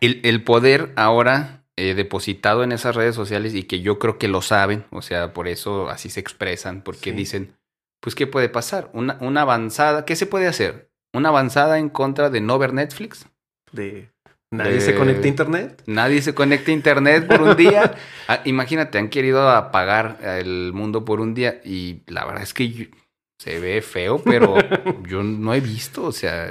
[0.03, 4.43] el, poder ahora eh, depositado en esas redes sociales y que yo creo que lo
[4.43, 7.57] saben, o sea, por eso así se expresan, porque dicen,
[8.03, 8.91] pues, ¿qué puede pasar?
[8.93, 10.91] Una, una avanzada, ¿qué se puede hacer?
[11.15, 13.27] ¿Una avanzada en contra de no ver Netflix?
[13.73, 14.11] De
[14.57, 15.83] Nadie se conecta a internet.
[15.87, 17.95] Nadie se conecta a internet por un día.
[18.29, 22.91] Ah, imagínate, han querido apagar el mundo por un día y la verdad es que
[23.39, 24.57] se ve feo, pero
[25.09, 26.51] yo no he visto, o sea,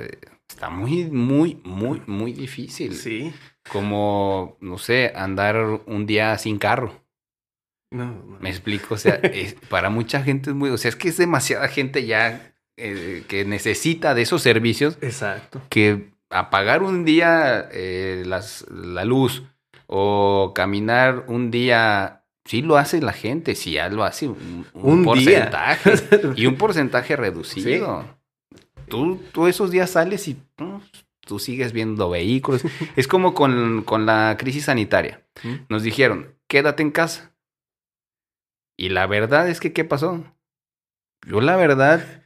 [0.50, 2.96] está muy, muy, muy, muy difícil.
[2.96, 3.34] Sí.
[3.70, 7.04] Como, no sé, andar un día sin carro.
[7.92, 9.20] No, Me explico, o sea,
[9.70, 13.46] para mucha gente es muy, o sea, es que es demasiada gente ya eh, que
[13.46, 14.98] necesita de esos servicios.
[15.02, 15.62] Exacto.
[15.70, 19.44] Que apagar un día eh, las, la luz
[19.88, 25.94] o caminar un día, sí lo hace la gente, sí ya lo hace un, porcentaje
[26.36, 28.06] y un porcentaje reducido.
[28.88, 30.78] tú, tú esos días sales y mm,
[31.26, 32.64] tú sigues viendo vehículos.
[32.96, 35.24] es como con, con la crisis sanitaria.
[35.70, 37.34] Nos dijeron, quédate en casa.
[38.78, 40.24] Y la verdad es que, ¿qué pasó?
[41.26, 42.24] Yo la verdad,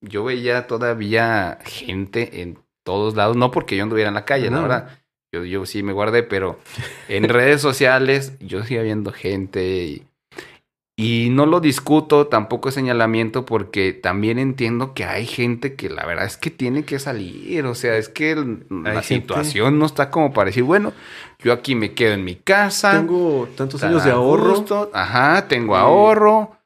[0.00, 4.60] yo veía todavía gente en todos lados, no porque yo anduviera en la calle, la
[4.60, 4.98] verdad.
[5.32, 6.60] Yo, yo sí me guardé, pero
[7.08, 10.06] en redes sociales yo sigo viendo gente y
[10.96, 16.06] y no lo discuto, tampoco es señalamiento, porque también entiendo que hay gente que la
[16.06, 17.66] verdad es que tiene que salir.
[17.66, 18.36] O sea, es que
[18.70, 20.92] la situación no está como para decir, bueno,
[21.40, 22.92] yo aquí me quedo en mi casa.
[22.92, 24.90] Tengo tantos años de ahorro.
[24.92, 26.58] Ajá, tengo ahorro.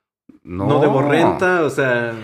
[0.42, 0.66] No.
[0.66, 2.14] no debo renta, o sea,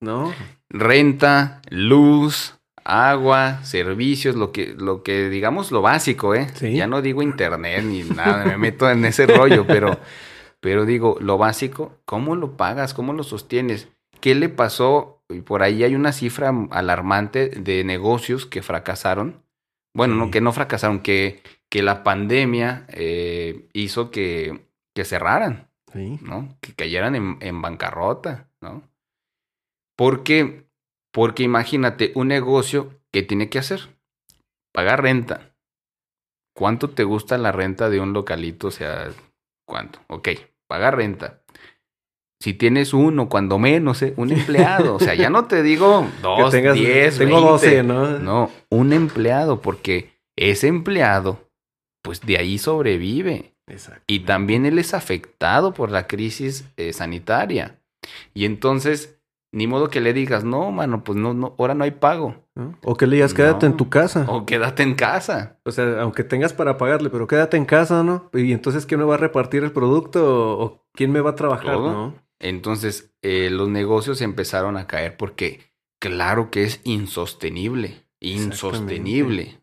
[0.00, 0.32] no.
[0.68, 6.46] Renta, luz, agua, servicios, lo que, lo que digamos lo básico, ¿eh?
[6.60, 9.98] Ya no digo internet ni nada, me meto en ese rollo, pero
[10.66, 12.92] pero digo, lo básico, ¿cómo lo pagas?
[12.92, 13.88] ¿Cómo lo sostienes?
[14.20, 15.22] ¿Qué le pasó?
[15.28, 19.44] Y por ahí hay una cifra alarmante de negocios que fracasaron.
[19.94, 25.70] Bueno, no, que no fracasaron, que, que la pandemia eh, hizo que, que cerraran,
[26.22, 26.56] ¿no?
[26.60, 28.82] Que cayeran en, en bancarrota, ¿no?
[29.96, 30.65] Porque,
[31.16, 33.88] porque imagínate, un negocio, ¿qué tiene que hacer?
[34.74, 35.56] Pagar renta.
[36.54, 38.66] ¿Cuánto te gusta la renta de un localito?
[38.66, 39.08] O sea,
[39.66, 39.98] ¿cuánto?
[40.08, 40.28] Ok,
[40.68, 41.40] pagar renta.
[42.38, 44.12] Si tienes uno, cuando menos, ¿eh?
[44.18, 48.18] un empleado, o sea, ya no te digo dos, diez, tengo doce, ¿no?
[48.18, 51.48] No, un empleado, porque ese empleado,
[52.02, 53.54] pues de ahí sobrevive.
[54.06, 57.80] Y también él es afectado por la crisis eh, sanitaria.
[58.34, 59.15] Y entonces,
[59.56, 62.44] ni modo que le digas, no, mano, pues no, no, ahora no hay pago.
[62.82, 64.26] O que le digas, quédate en tu casa.
[64.28, 65.60] O quédate en casa.
[65.64, 68.28] O sea, aunque tengas para pagarle, pero quédate en casa, ¿no?
[68.34, 70.58] Y entonces, ¿quién me va a repartir el producto?
[70.60, 72.14] ¿O quién me va a trabajar, no?
[72.38, 78.04] Entonces, eh, los negocios empezaron a caer porque, claro que es insostenible.
[78.20, 79.62] Insostenible.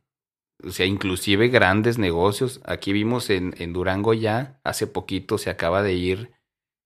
[0.63, 2.61] O sea, inclusive grandes negocios.
[2.65, 6.31] Aquí vimos en, en Durango ya, hace poquito se acaba de ir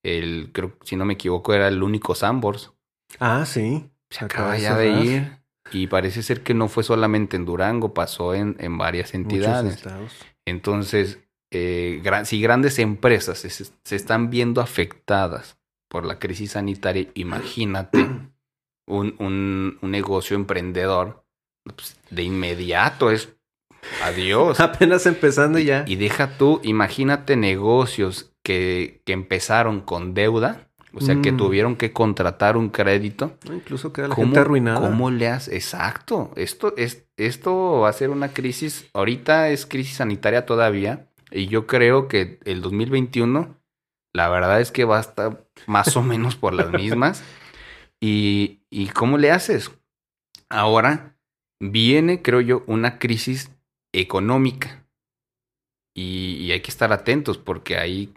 [0.03, 2.73] el, creo, si no me equivoco, era el único Sambors.
[3.19, 3.89] Ah, sí.
[4.09, 5.37] Se acaba ya de ir.
[5.71, 9.83] Y parece ser que no fue solamente en Durango, pasó en, en varias entidades.
[10.45, 11.19] Entonces,
[11.51, 15.57] eh, si grandes empresas se, están viendo afectadas
[15.89, 17.99] por la crisis sanitaria, imagínate
[18.87, 21.25] un, un, un negocio emprendedor,
[21.63, 23.35] pues, de inmediato es
[24.03, 24.59] adiós.
[24.61, 25.83] Apenas empezando ya.
[25.85, 30.66] Y, deja tú, imagínate negocios que, que empezaron con deuda
[30.97, 31.37] o sea, que mm.
[31.37, 33.37] tuvieron que contratar un crédito.
[33.51, 34.89] Incluso queda la gente arruinada.
[34.89, 35.53] ¿Cómo le haces?
[35.53, 36.31] Exacto.
[36.35, 38.89] Esto, es, esto va a ser una crisis.
[38.93, 41.07] Ahorita es crisis sanitaria todavía.
[41.29, 43.55] Y yo creo que el 2021,
[44.11, 47.23] la verdad es que va a estar más o menos por las mismas.
[48.01, 49.71] Y, y ¿cómo le haces?
[50.49, 51.15] Ahora
[51.59, 53.51] viene, creo yo, una crisis
[53.93, 54.87] económica.
[55.95, 58.13] Y, y hay que estar atentos porque ahí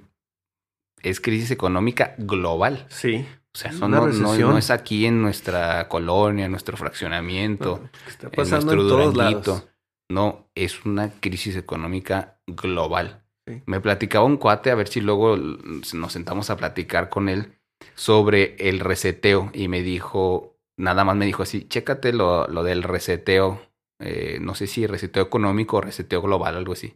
[1.02, 2.86] es crisis económica global.
[2.88, 3.26] Sí.
[3.52, 8.78] O sea, no, no, es aquí en nuestra colonia, en nuestro fraccionamiento, está pasando en,
[8.78, 9.66] nuestro todos lados.
[10.08, 13.24] No, es una crisis económica global.
[13.66, 17.58] Me platicaba un cuate, a ver si luego nos sentamos a platicar con él
[17.94, 22.84] sobre el reseteo y me dijo, nada más me dijo así, chécate lo, lo del
[22.84, 23.60] reseteo,
[23.98, 26.94] eh, no sé si reseteo económico o reseteo global, algo así.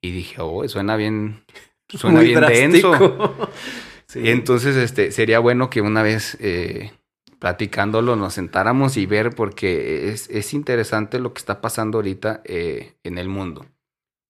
[0.00, 1.44] Y dije, oh, suena bien,
[1.96, 3.48] Suena bien denso.
[4.14, 6.92] Y entonces, este, sería bueno que una vez eh,
[7.38, 12.94] platicándolo nos sentáramos y ver, porque es, es interesante lo que está pasando ahorita eh,
[13.02, 13.66] en el mundo.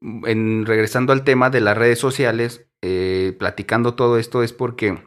[0.00, 4.98] En, regresando al tema de las redes sociales, eh, platicando todo esto es porque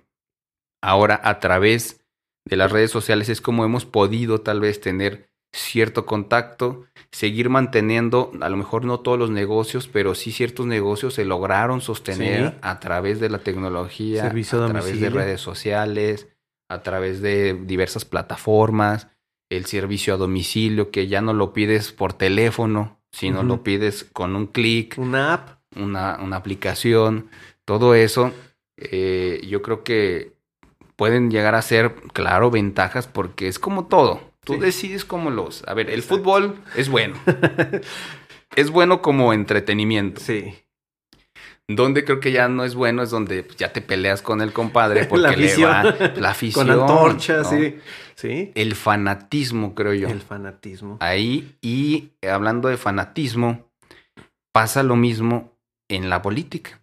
[0.81, 2.05] ahora a través
[2.45, 8.31] de las redes sociales es como hemos podido tal vez tener cierto contacto, seguir manteniendo,
[8.41, 12.79] a lo mejor no todos los negocios, pero sí ciertos negocios se lograron sostener a
[12.79, 16.27] través de la tecnología, a través de redes sociales,
[16.69, 19.07] a través de diversas plataformas,
[19.49, 24.35] el servicio a domicilio, que ya no lo pides por teléfono, sino lo pides con
[24.35, 24.95] un clic.
[24.97, 25.49] Una app.
[25.77, 27.29] Una, una aplicación.
[27.65, 28.31] Todo eso,
[28.77, 30.33] eh, yo creo que
[30.95, 34.21] pueden llegar a ser, claro, ventajas porque es como todo.
[34.45, 35.63] Tú decides cómo los...
[35.67, 37.15] A ver, el fútbol es bueno.
[38.55, 40.21] es bueno como entretenimiento.
[40.21, 40.53] Sí.
[41.67, 45.05] Donde creo que ya no es bueno es donde ya te peleas con el compadre
[45.09, 45.83] porque la afición.
[45.83, 46.67] le va la afición.
[46.67, 47.77] Con antorcha, sí.
[48.15, 48.51] Sí.
[48.55, 50.07] El fanatismo, creo yo.
[50.07, 50.97] El fanatismo.
[51.01, 53.69] Ahí, y hablando de fanatismo,
[54.53, 55.57] pasa lo mismo
[55.89, 56.81] en la política.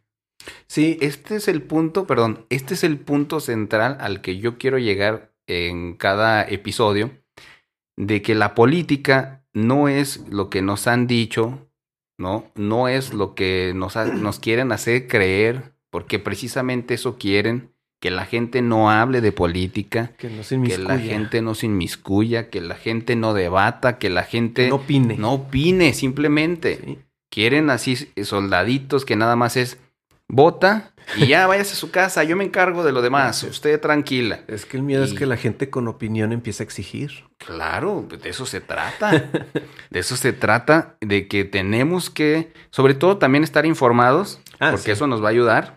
[0.67, 4.79] Sí, este es el punto, perdón, este es el punto central al que yo quiero
[4.79, 7.13] llegar en cada episodio
[8.07, 11.69] de que la política no es lo que nos han dicho,
[12.19, 12.51] ¿no?
[12.55, 18.25] No es lo que nos, nos quieren hacer creer, porque precisamente eso quieren, que la
[18.25, 22.75] gente no hable de política, Que no se la gente no se inmiscuya, que la
[22.75, 25.17] gente no debata, que la gente no opine.
[25.17, 26.81] no opine, simplemente.
[26.85, 26.99] Sí.
[27.31, 29.79] Quieren así soldaditos que nada más es
[30.33, 34.41] vota y ya váyase a su casa, yo me encargo de lo demás, usted tranquila.
[34.49, 37.25] Es que el miedo es que la gente con opinión empiece a exigir.
[37.39, 39.11] Claro, de eso se trata.
[39.91, 44.87] De eso se trata, de que tenemos que, sobre todo también estar informados, Ah, porque
[44.87, 44.91] sí.
[44.93, 45.77] eso nos va a ayudar,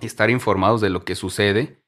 [0.00, 1.78] estar informados de lo que sucede,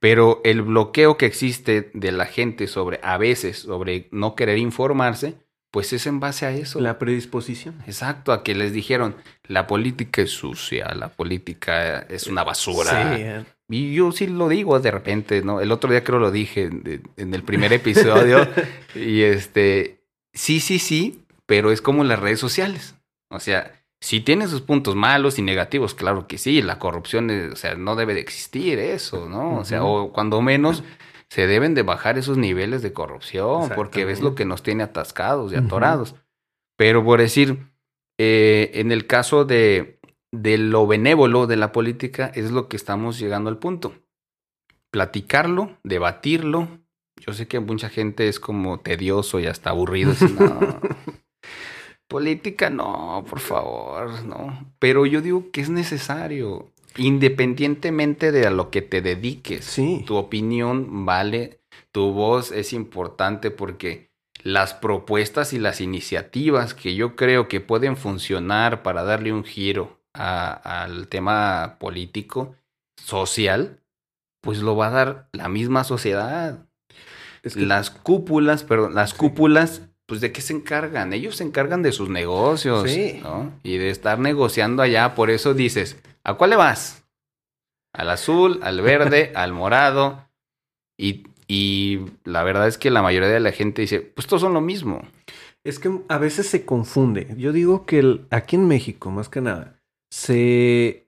[0.00, 5.38] pero el bloqueo que existe de la gente sobre, a veces, sobre no querer informarse,
[5.70, 6.80] pues es en base a eso.
[6.80, 7.74] La predisposición.
[7.86, 9.14] Exacto, a que les dijeron,
[9.46, 12.90] la política es sucia, la política es una basura.
[13.16, 15.60] Sí, eh, Y yo sí lo digo de repente, ¿no?
[15.60, 16.70] El otro día creo lo dije
[17.16, 18.46] en el primer episodio.
[18.94, 20.00] y este,
[20.32, 22.94] sí, sí, sí, pero es como las redes sociales.
[23.30, 27.52] O sea, si tiene sus puntos malos y negativos, claro que sí, la corrupción, es-
[27.52, 29.58] o sea, no debe de existir eso, ¿no?
[29.58, 30.82] O sea, o cuando menos
[31.30, 35.52] se deben de bajar esos niveles de corrupción, porque ves lo que nos tiene atascados
[35.52, 36.14] y atorados.
[36.76, 37.66] Pero por decir,
[38.18, 40.00] eh, en el caso de,
[40.32, 43.94] de lo benévolo de la política, es lo que estamos llegando al punto.
[44.90, 46.68] Platicarlo, debatirlo.
[47.16, 50.14] Yo sé que mucha gente es como tedioso y hasta aburrido.
[50.38, 50.80] no.
[52.08, 54.72] Política, no, por favor, no.
[54.78, 59.64] Pero yo digo que es necesario, independientemente de a lo que te dediques.
[59.64, 60.02] Sí.
[60.06, 61.60] Tu opinión vale,
[61.92, 64.08] tu voz es importante porque
[64.42, 70.00] las propuestas y las iniciativas que yo creo que pueden funcionar para darle un giro
[70.14, 72.54] al tema político,
[73.04, 73.80] social,
[74.40, 76.66] pues lo va a dar la misma sociedad.
[77.42, 79.16] Es que- Las cúpulas, perdón, las Sí.
[79.16, 81.12] cúpulas, pues de qué se encargan?
[81.12, 83.20] Ellos se encargan de sus negocios, Sí.
[83.22, 83.52] ¿no?
[83.62, 87.04] Y de estar negociando allá, por eso dices, ¿a cuál le vas?
[87.94, 90.26] Al azul, al verde, al morado.
[90.98, 94.54] Y, y la verdad es que la mayoría de la gente dice, pues todos son
[94.54, 95.02] lo mismo.
[95.62, 97.26] Es que a veces se confunde.
[97.36, 99.78] Yo digo que el- aquí en México, más que nada,
[100.10, 101.06] se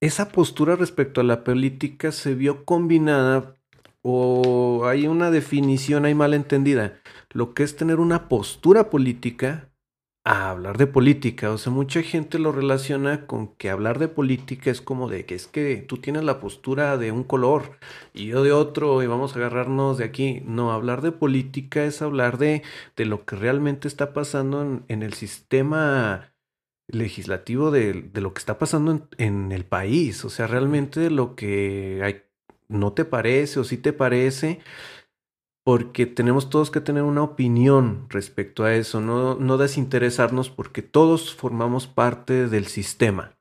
[0.00, 3.56] esa postura respecto a la política se vio combinada
[4.02, 7.00] o hay una definición ahí mal entendida.
[7.30, 9.70] Lo que es tener una postura política
[10.28, 11.50] a hablar de política.
[11.50, 15.34] O sea, mucha gente lo relaciona con que hablar de política es como de que
[15.34, 17.78] es que tú tienes la postura de un color
[18.12, 20.42] y yo de otro y vamos a agarrarnos de aquí.
[20.44, 22.62] No, hablar de política es hablar de,
[22.96, 26.34] de lo que realmente está pasando en, en el sistema
[26.88, 30.24] legislativo de, de lo que está pasando en, en el país.
[30.26, 32.26] O sea, realmente de lo que
[32.68, 34.60] no te parece o sí te parece
[35.68, 41.34] porque tenemos todos que tener una opinión respecto a eso, no, no desinteresarnos porque todos
[41.34, 43.36] formamos parte del sistema.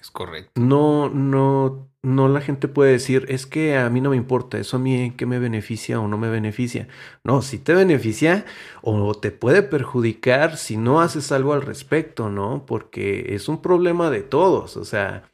[0.00, 0.58] Es correcto.
[0.58, 4.78] No, no, no la gente puede decir, es que a mí no me importa, eso
[4.78, 6.88] a mí en qué me beneficia o no me beneficia.
[7.24, 8.46] No, si te beneficia
[8.80, 12.64] o te puede perjudicar si no haces algo al respecto, ¿no?
[12.64, 15.24] Porque es un problema de todos, o sea,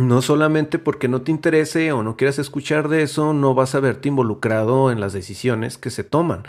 [0.00, 3.80] no solamente porque no te interese o no quieras escuchar de eso, no vas a
[3.80, 6.44] verte involucrado en las decisiones que se toman.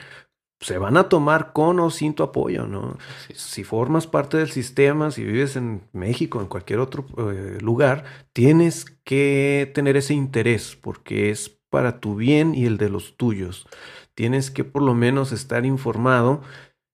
[0.60, 2.98] Se van a tomar con o sin tu apoyo, ¿no?
[3.28, 3.34] Sí.
[3.36, 8.86] Si formas parte del sistema, si vives en México, en cualquier otro eh, lugar, tienes
[9.04, 13.68] que tener ese interés porque es para tu bien y el de los tuyos.
[14.14, 16.42] Tienes que por lo menos estar informado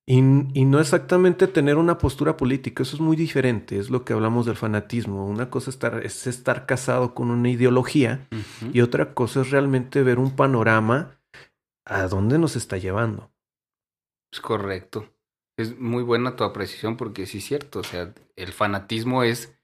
[0.10, 4.14] y, y no exactamente tener una postura política, eso es muy diferente, es lo que
[4.14, 5.28] hablamos del fanatismo.
[5.28, 8.26] Una cosa estar, es estar casado con una ideología
[8.72, 11.20] y otra cosa es realmente ver un panorama
[11.86, 13.32] a dónde nos está llevando.
[14.32, 15.14] Es correcto.
[15.58, 17.80] Es muy buena tu apreciación porque sí es cierto.
[17.80, 19.58] O sea, el fanatismo es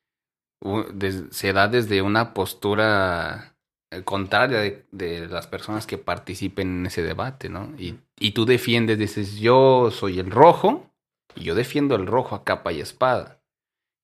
[1.32, 3.56] se da desde una postura
[3.91, 7.73] eh, contraria de, de las personas que participen en ese debate, ¿no?
[7.77, 10.91] Y, y tú defiendes, dices, yo soy el rojo
[11.36, 13.41] y yo defiendo el rojo a capa y espada.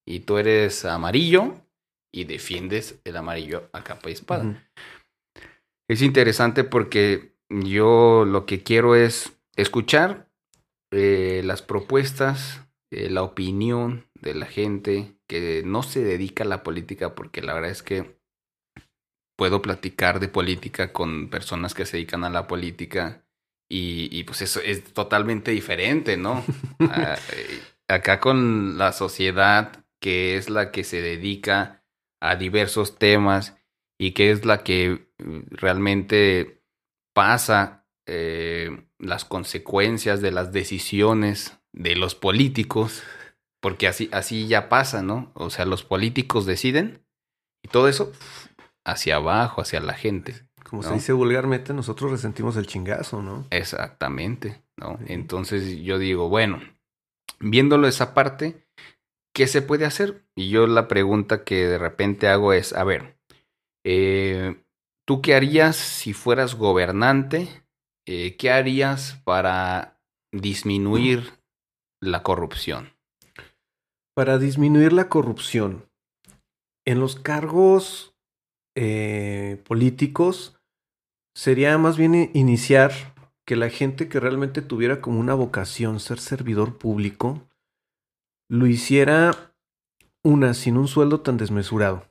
[0.05, 1.53] Y tú eres amarillo
[2.11, 4.67] y defiendes el amarillo a capa y espada.
[5.87, 10.29] Es interesante porque yo lo que quiero es escuchar
[10.91, 16.63] eh, las propuestas, eh, la opinión de la gente que no se dedica a la
[16.63, 18.19] política, porque la verdad es que
[19.37, 23.23] puedo platicar de política con personas que se dedican a la política
[23.69, 26.43] y, y, pues eso es totalmente diferente, ¿no?
[26.81, 31.83] Ah, eh, acá con la sociedad que es la que se dedica
[32.21, 33.57] a diversos temas
[33.99, 36.63] y que es la que mm, realmente
[37.13, 43.03] pasa eh, las consecuencias de las decisiones de los políticos,
[43.61, 45.31] porque así, así ya pasa, ¿no?
[45.35, 47.05] O sea, los políticos deciden
[47.63, 48.11] y todo eso
[48.85, 50.48] hacia abajo, hacia la gente.
[50.69, 53.47] Como se dice vulgarmente, nosotros resentimos el chingazo, ¿no?
[53.49, 54.99] Exactamente, ¿no?
[55.07, 56.59] Entonces yo digo, bueno,
[57.39, 58.67] viéndolo esa parte,
[59.33, 60.27] ¿qué se puede hacer?
[60.35, 63.17] Y yo la pregunta que de repente hago es, a ver,
[63.83, 64.63] eh,
[65.07, 67.63] ¿tú qué harías si fueras gobernante?
[68.05, 69.99] Eh, ¿Qué harías para
[70.31, 71.33] disminuir
[71.99, 72.93] la corrupción?
[74.15, 75.89] Para disminuir la corrupción,
[76.85, 78.13] en los cargos
[78.75, 80.58] eh, políticos
[81.33, 82.91] sería más bien iniciar
[83.45, 87.47] que la gente que realmente tuviera como una vocación ser servidor público,
[88.47, 89.55] lo hiciera
[90.23, 92.05] una sin un sueldo tan desmesurado,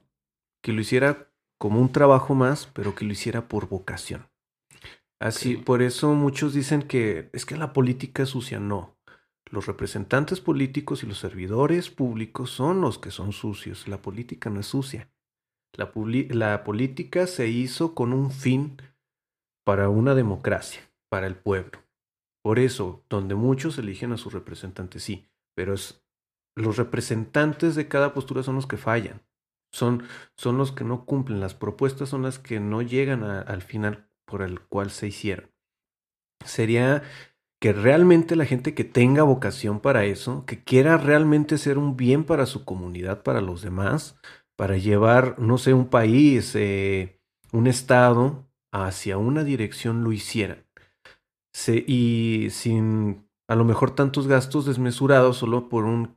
[0.62, 4.28] que lo hiciera como un trabajo más, pero que lo hiciera por vocación.
[5.20, 8.60] Así, por eso muchos dicen que es que la política es sucia.
[8.60, 8.96] No.
[9.50, 13.88] Los representantes políticos y los servidores públicos son los que son sucios.
[13.88, 15.10] La política no es sucia.
[15.72, 15.90] La,
[16.30, 18.76] la política se hizo con un fin
[19.68, 21.82] para una democracia, para el pueblo.
[22.42, 25.74] Por eso, donde muchos eligen a sus representantes, sí, pero
[26.56, 29.20] los representantes de cada postura son los que fallan,
[29.70, 30.04] son,
[30.38, 34.40] son los que no cumplen, las propuestas son las que no llegan al final por
[34.40, 35.50] el cual se hicieron.
[36.46, 37.02] Sería
[37.60, 42.24] que realmente la gente que tenga vocación para eso, que quiera realmente ser un bien
[42.24, 44.18] para su comunidad, para los demás,
[44.56, 47.20] para llevar, no sé, un país, eh,
[47.52, 50.64] un estado, hacia una dirección lo hicieran.
[51.86, 56.16] y sin a lo mejor tantos gastos desmesurados solo por un...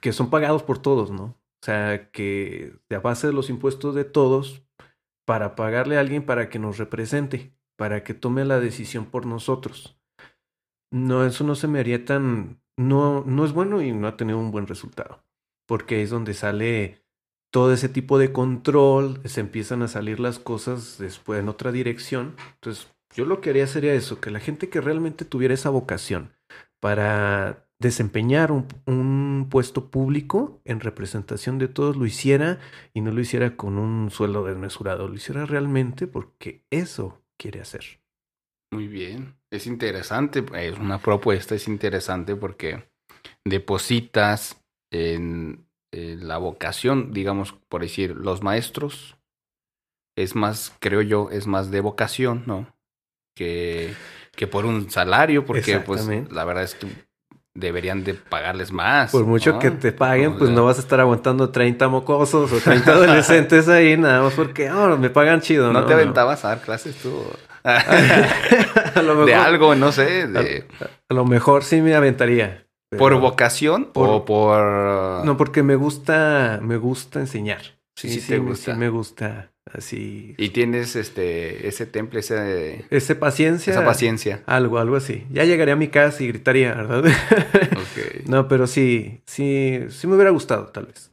[0.00, 1.24] que son pagados por todos, ¿no?
[1.62, 4.62] O sea, que a base de los impuestos de todos,
[5.24, 9.98] para pagarle a alguien para que nos represente, para que tome la decisión por nosotros.
[10.92, 12.60] No, eso no se me haría tan...
[12.76, 15.24] No, no es bueno y no ha tenido un buen resultado,
[15.66, 17.05] porque es donde sale
[17.56, 22.36] todo ese tipo de control, se empiezan a salir las cosas después en otra dirección.
[22.56, 26.34] Entonces, yo lo que haría sería eso, que la gente que realmente tuviera esa vocación
[26.80, 32.58] para desempeñar un, puesto público en representación de todos lo hiciera
[32.92, 38.02] y no lo hiciera con un sueldo desmesurado, lo hiciera realmente porque eso quiere hacer.
[38.70, 42.84] Muy bien, es interesante, es una propuesta, es interesante porque
[43.46, 49.16] depositas en eh, la vocación, digamos, por decir, los maestros,
[50.16, 52.74] es más, creo yo, es más de vocación, ¿no?
[53.34, 53.94] Que,
[54.34, 56.88] que por un salario, porque pues la verdad es que
[57.56, 59.10] deberían de pagarles más.
[59.10, 62.92] Por mucho que te paguen, pues no vas a estar aguantando 30 mocosos o 30
[62.92, 65.72] adolescentes ahí, nada más porque, oh, me pagan chido.
[65.72, 67.24] ¿No, te aventabas a dar clases tú?
[69.26, 70.28] de algo, no sé.
[71.08, 72.65] a, lo mejor sí me aventaría.
[72.96, 75.24] ¿Por vocación o por...?
[75.24, 77.62] No, porque me gusta, me gusta enseñar.
[77.96, 78.74] Sí, sí, sí, gusta.
[78.74, 80.34] sí me gusta así.
[80.36, 82.84] Y tienes este, ese temple, ese...
[82.90, 83.72] Ese paciencia.
[83.72, 84.42] Esa paciencia.
[84.46, 85.24] Algo, algo así.
[85.30, 87.04] Ya llegaría a mi casa y gritaría, ¿verdad?
[87.72, 88.26] Ok.
[88.26, 91.10] no, pero sí, sí, sí me hubiera gustado, tal vez.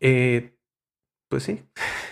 [0.00, 0.54] Eh,
[1.28, 1.60] pues sí.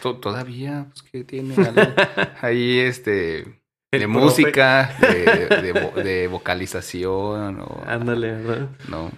[0.03, 1.92] Todavía, pues que tiene algo.
[2.40, 3.61] Ahí, este
[3.99, 7.61] de música, de, vocalización.
[7.61, 8.68] O, Ándale, ¿verdad?
[8.88, 9.11] No.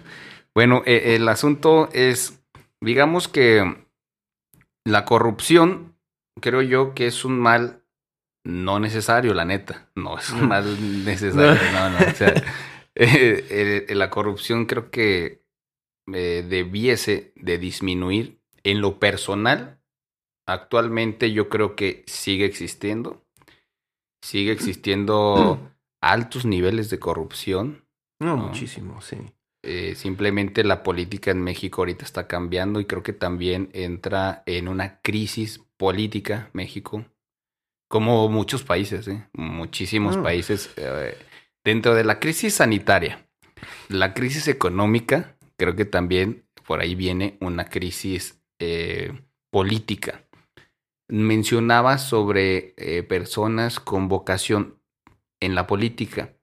[0.53, 2.43] Bueno, eh, el asunto es,
[2.81, 3.85] digamos que
[4.85, 5.95] la corrupción,
[6.41, 7.83] creo yo que es un mal
[8.43, 9.89] no necesario, la neta.
[9.95, 10.65] No es un mal
[11.05, 11.97] necesario, no, no.
[11.97, 12.33] O sea,
[12.95, 15.41] eh, la corrupción creo que
[16.13, 19.79] eh, debiese de disminuir en lo personal.
[20.47, 23.24] Actualmente yo creo que sigue existiendo
[24.25, 25.59] sigue existiendo
[26.01, 27.85] altos niveles de corrupción.
[28.19, 29.17] No, muchísimo, sí.
[29.63, 34.67] Eh, simplemente la política en México ahorita está cambiando y creo que también entra en
[34.67, 37.05] una crisis política México,
[37.87, 39.27] como muchos países, ¿eh?
[39.33, 40.23] muchísimos ah.
[40.23, 40.71] países.
[40.77, 41.17] Eh,
[41.63, 43.27] dentro de la crisis sanitaria,
[43.89, 48.41] la crisis económica, creo que también por ahí viene una crisis
[49.51, 50.25] política
[51.07, 54.81] mencionaba sobre eh, personas con vocación
[55.39, 56.35] en la política.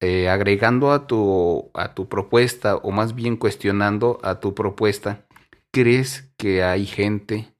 [0.00, 5.26] Eh, agregando a tu, a tu propuesta, o más bien cuestionando a tu propuesta,
[5.72, 7.54] ¿crees que hay gente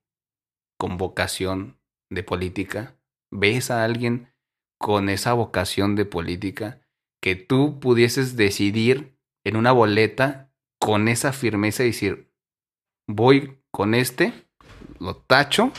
[0.79, 1.79] con vocación
[2.11, 2.99] de política?
[3.31, 4.35] ¿Ves a alguien
[4.79, 6.81] con esa vocación de política
[7.23, 12.31] que tú pudieses decidir en una boleta con esa firmeza y decir,
[13.09, 14.35] voy con este
[15.01, 15.73] lo tacho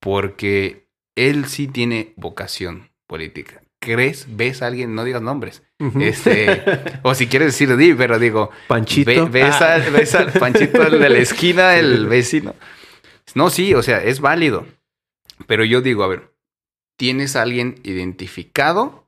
[0.00, 3.60] porque él sí tiene vocación política.
[3.82, 5.62] crees, ves a alguien, no digas nombres.
[6.00, 6.62] Este,
[7.02, 9.28] o si quieres decir di, pero digo, Panchito.
[9.28, 9.74] ves, Ah.
[9.74, 12.54] al, ves al Panchito de la esquina, el vecino.
[13.34, 14.66] No, sí, o sea, es válido.
[15.46, 16.34] Pero yo digo, a ver,
[16.98, 19.06] ¿tienes a alguien identificado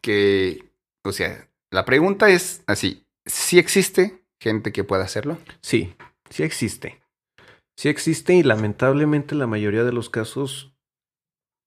[0.00, 0.64] que,
[1.02, 5.38] o sea, la pregunta es así, ¿sí existe gente que pueda hacerlo?
[5.60, 5.94] Sí,
[6.30, 7.00] sí existe.
[7.76, 10.74] Sí existe y lamentablemente la mayoría de los casos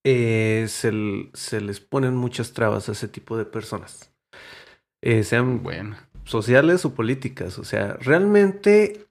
[0.06, 4.14] eh, se, les ponen muchas trabas a ese tipo de personas.
[5.02, 7.60] Eh, sean Bueno, sociales o políticas.
[7.60, 9.06] O sea, realmente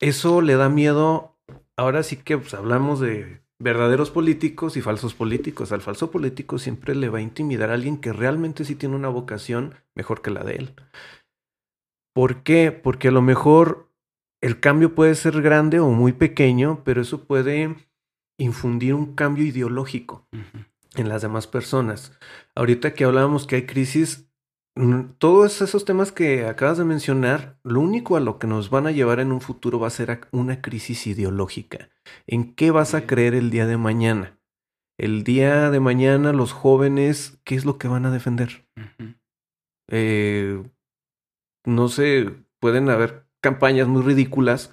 [0.00, 1.36] eso le da miedo.
[1.76, 5.70] Ahora sí que pues, hablamos de verdaderos políticos y falsos políticos.
[5.70, 9.08] Al falso político siempre le va a intimidar a alguien que realmente sí tiene una
[9.08, 10.74] vocación mejor que la de él.
[12.14, 12.72] ¿Por qué?
[12.72, 13.91] Porque a lo mejor
[14.42, 17.76] el cambio puede ser grande o muy pequeño, pero eso puede
[18.38, 20.26] infundir un cambio ideológico
[20.96, 22.18] en las demás personas.
[22.54, 24.28] Ahorita que hablábamos que hay crisis,
[25.18, 28.90] todos esos temas que acabas de mencionar, lo único a lo que nos van a
[28.90, 31.90] llevar en un futuro va a ser una crisis ideológica.
[32.26, 34.40] ¿En qué vas a creer el día de mañana?
[34.98, 38.66] El día de mañana los jóvenes, ¿qué es lo que van a defender?
[39.88, 40.62] Eh,
[41.64, 44.72] no sé, pueden haber campañas muy ridículas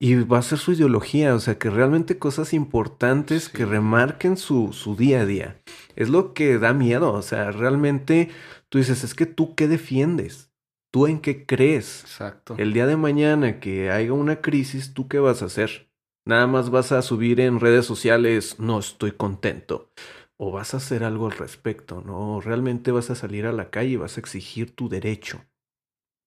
[0.00, 4.72] y va a ser su ideología, o sea, que realmente cosas importantes que remarquen su,
[4.72, 5.62] su día a día.
[5.94, 8.30] Es lo que da miedo, o sea, realmente
[8.68, 10.50] tú dices, es que tú qué defiendes,
[10.90, 12.00] tú en qué crees.
[12.00, 12.56] Exacto.
[12.58, 15.88] El día de mañana que haya una crisis, ¿tú qué vas a hacer?
[16.24, 19.92] Nada más vas a subir en redes sociales, no estoy contento.
[20.36, 22.40] O vas a hacer algo al respecto, ¿no?
[22.40, 25.44] Realmente vas a salir a la calle y vas a exigir tu derecho.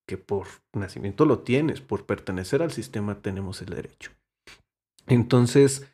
[0.08, 4.12] Que por nacimiento lo tienes, por pertenecer al sistema tenemos el derecho.
[5.08, 5.88] Entonces,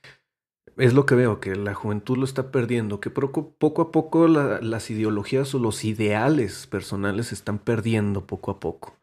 [0.77, 4.59] es lo que veo, que la juventud lo está perdiendo, que poco, a poco la-
[4.61, 8.97] las ideologías o los ideales personales se están perdiendo poco a poco.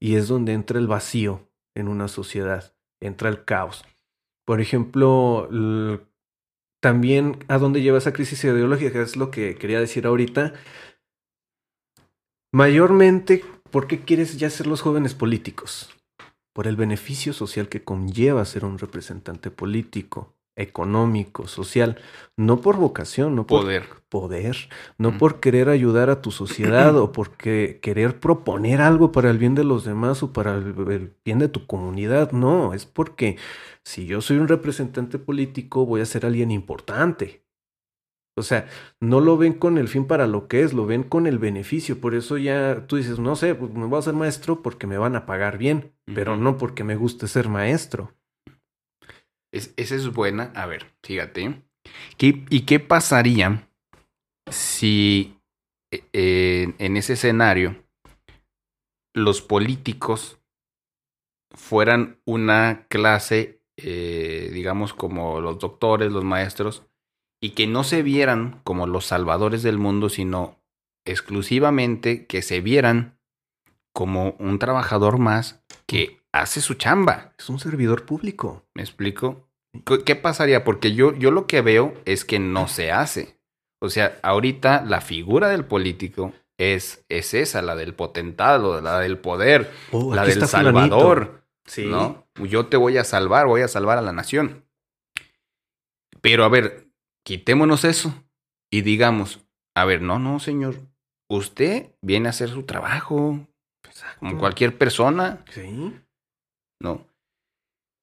[0.00, 3.84] Y es donde entra el vacío en una sociedad, entra el caos.
[4.44, 5.48] Por ejemplo,
[6.82, 10.52] también a dónde lleva esa crisis ideológica, es lo que quería decir ahorita.
[12.52, 13.42] Mayormente,
[13.74, 15.90] ¿por qué quieres ya ser los jóvenes políticos?
[16.54, 21.96] Por el beneficio social que conlleva ser un representante político, económico, social,
[22.36, 23.82] no por vocación, no por Poder.
[24.08, 24.56] poder,
[24.96, 25.18] no Mm.
[25.18, 29.64] por querer ayudar a tu sociedad o porque querer proponer algo para el bien de
[29.64, 33.36] los demás o para el, el bien de tu comunidad, no, es porque
[33.84, 37.43] si yo soy un representante político voy a ser alguien importante.
[38.36, 38.66] O sea,
[39.00, 42.00] no lo ven con el fin para lo que es, lo ven con el beneficio.
[42.00, 44.98] Por eso ya tú dices, no sé, pues me voy a hacer maestro porque me
[44.98, 48.12] van a pagar bien, pero no porque me guste ser maestro.
[49.52, 50.52] Es- esa es buena.
[50.54, 51.62] A ver, fíjate.
[52.18, 53.68] ¿Qué- ¿Y qué pasaría
[54.50, 55.38] si
[55.92, 57.76] eh, en- en ese escenario
[59.14, 60.40] los políticos
[61.52, 66.84] fueran una clase, eh, digamos, como los doctores, los maestros,
[67.44, 70.58] y que no se vieran como los salvadores del mundo, sino
[71.04, 73.18] exclusivamente que se vieran
[73.92, 77.34] como un trabajador más que hace su chamba?
[77.38, 78.64] Es un servidor público.
[78.74, 79.48] ¿Me explico?
[79.84, 80.64] ¿Qué- ¿Qué pasaría?
[80.64, 83.36] Porque yo, yo lo que veo es que no se hace.
[83.80, 89.18] O sea, ahorita la figura del político es, es esa, la del potentado, la del
[89.18, 91.84] poder, Oh, la del salvador, Sí.
[91.86, 92.26] ¿no?
[92.36, 94.64] Yo te voy a salvar, voy a salvar a la nación.
[96.20, 96.83] Pero a ver,
[97.24, 98.14] quitémonos eso
[98.70, 99.44] y digamos,
[99.76, 100.76] a ver, no, no, señor,
[101.28, 103.46] usted viene a hacer su trabajo
[103.84, 104.20] Exacto.
[104.20, 105.92] como cualquier persona, Sí.
[106.80, 107.06] ¿no?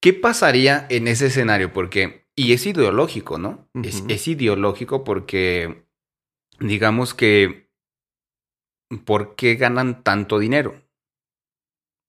[0.01, 1.71] ¿Qué pasaría en ese escenario?
[1.73, 3.69] Porque, y es ideológico, ¿no?
[3.83, 5.85] es, es ideológico porque,
[6.59, 7.69] digamos que,
[9.05, 10.81] ¿por qué ganan tanto dinero?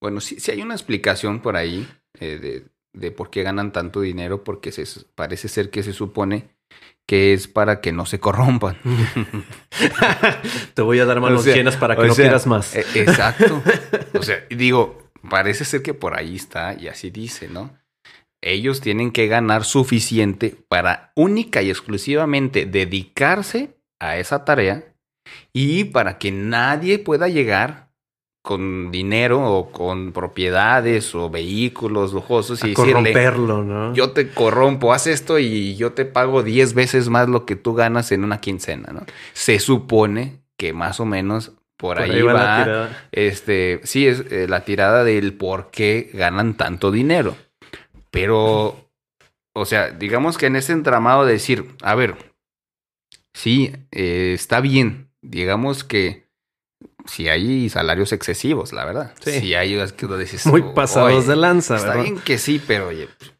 [0.00, 1.86] Bueno, sí, sí hay una explicación por ahí
[2.18, 4.84] eh, de, de por qué ganan tanto dinero, porque se,
[5.14, 6.56] parece ser que se supone
[7.12, 8.78] que es para que no se corrompan.
[10.74, 12.74] Te voy a dar manos O sea, llenas para que no sea, quieras más.
[12.74, 13.62] Eh, exacto.
[14.14, 17.76] O sea, digo, parece ser que por ahí está y así dice, ¿no?
[18.40, 24.82] Ellos tienen que ganar suficiente para única y exclusivamente dedicarse a esa tarea
[25.52, 27.81] y para que nadie pueda llegar
[28.42, 33.94] con dinero o con propiedades o vehículos lujosos y a decirle, corromperlo, ¿no?
[33.94, 37.74] yo te corrompo, haz esto y yo te pago 10 veces más lo que tú
[37.74, 39.06] ganas en una quincena, ¿no?
[39.32, 43.08] Se supone que más o menos por, Por ahí, va, la tirada.
[43.12, 47.36] este, sí es eh, la tirada del por qué ganan tanto dinero.
[48.10, 48.88] Pero,
[49.52, 52.32] o sea, digamos que en ese entramado de decir, a ver,
[53.32, 56.21] sí, eh, está bien digamos que
[57.06, 59.12] si hay salarios excesivos, la verdad.
[59.20, 59.40] Sí.
[59.40, 62.02] Si hay es que lo dices, Muy "Oye, pasados de lanza, Está ¿verdad?
[62.04, 63.32] bien que sí, pero oye, pues,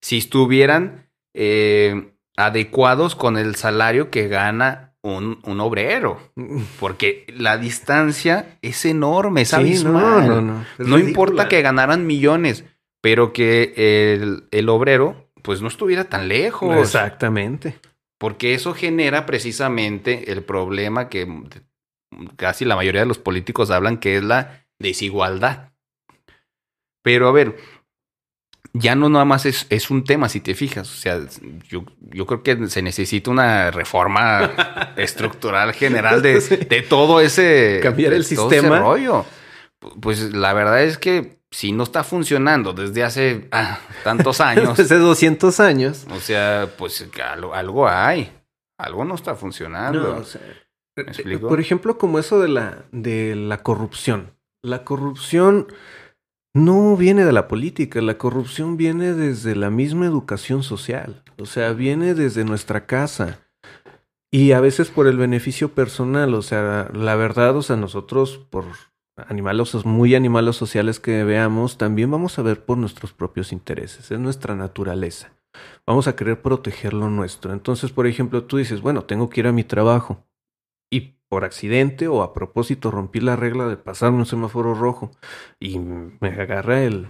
[0.00, 6.18] si estuvieran eh, adecuados con el salario que gana un, un obrero,
[6.80, 10.28] porque la distancia es enorme, es Sí, no, abismal.
[10.28, 10.60] no, no.
[10.78, 11.08] Es No ridícula.
[11.08, 12.64] importa que ganaran millones,
[13.02, 16.76] pero que el, el obrero pues no estuviera tan lejos.
[16.78, 17.78] Exactamente.
[18.18, 21.26] Porque eso genera precisamente el problema que
[22.36, 25.72] casi la mayoría de los políticos hablan, que es la desigualdad.
[27.02, 27.56] Pero a ver,
[28.72, 30.90] ya no nada más es, es un tema, si te fijas.
[30.90, 31.20] O sea,
[31.68, 37.80] yo, yo creo que se necesita una reforma estructural general de, de todo ese...
[37.82, 38.78] Cambiar el sistema.
[38.78, 39.24] rollo.
[40.00, 44.96] Pues la verdad es que si no está funcionando desde hace ah, tantos años, Hace
[44.96, 46.06] 200 años.
[46.10, 48.32] o sea, pues algo, algo hay.
[48.78, 50.14] Algo no está funcionando.
[50.14, 50.40] No, o sea,
[51.04, 51.48] ¿Me explico?
[51.48, 54.32] Por ejemplo, como eso de la, de la corrupción.
[54.62, 55.68] La corrupción
[56.54, 61.22] no viene de la política, la corrupción viene desde la misma educación social.
[61.38, 63.38] O sea, viene desde nuestra casa.
[64.32, 66.34] Y a veces por el beneficio personal.
[66.34, 68.64] O sea, la verdad, o sea, nosotros por
[69.16, 74.10] animales, muy animales sociales que veamos, también vamos a ver por nuestros propios intereses.
[74.10, 75.32] Es nuestra naturaleza.
[75.86, 77.52] Vamos a querer proteger lo nuestro.
[77.52, 80.24] Entonces, por ejemplo, tú dices, bueno, tengo que ir a mi trabajo
[80.90, 85.12] y por accidente o a propósito rompí la regla de pasar un semáforo rojo
[85.60, 87.08] y me agarra el,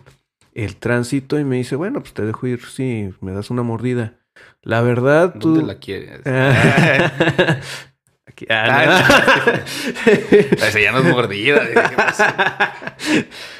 [0.55, 4.19] el tránsito y me dice, bueno, pues te dejo ir si me das una mordida.
[4.63, 5.55] La verdad, tú...
[5.55, 6.21] ¿Dónde la quieres?
[8.27, 9.61] Aquí- ah,
[10.07, 11.63] Esa ya no es mordida.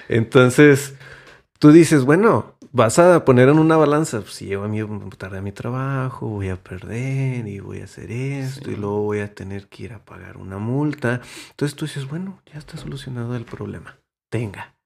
[0.09, 0.95] Entonces,
[1.59, 4.81] tú dices, bueno, vas a poner en una balanza, pues, si llevo a mi,
[5.17, 8.73] tarde a mi trabajo, voy a perder y voy a hacer esto Sí.
[8.73, 11.21] y luego voy a tener que ir a pagar una multa.
[11.51, 13.99] Entonces tú dices, bueno, ya está solucionado el problema.
[14.31, 14.77] Tenga.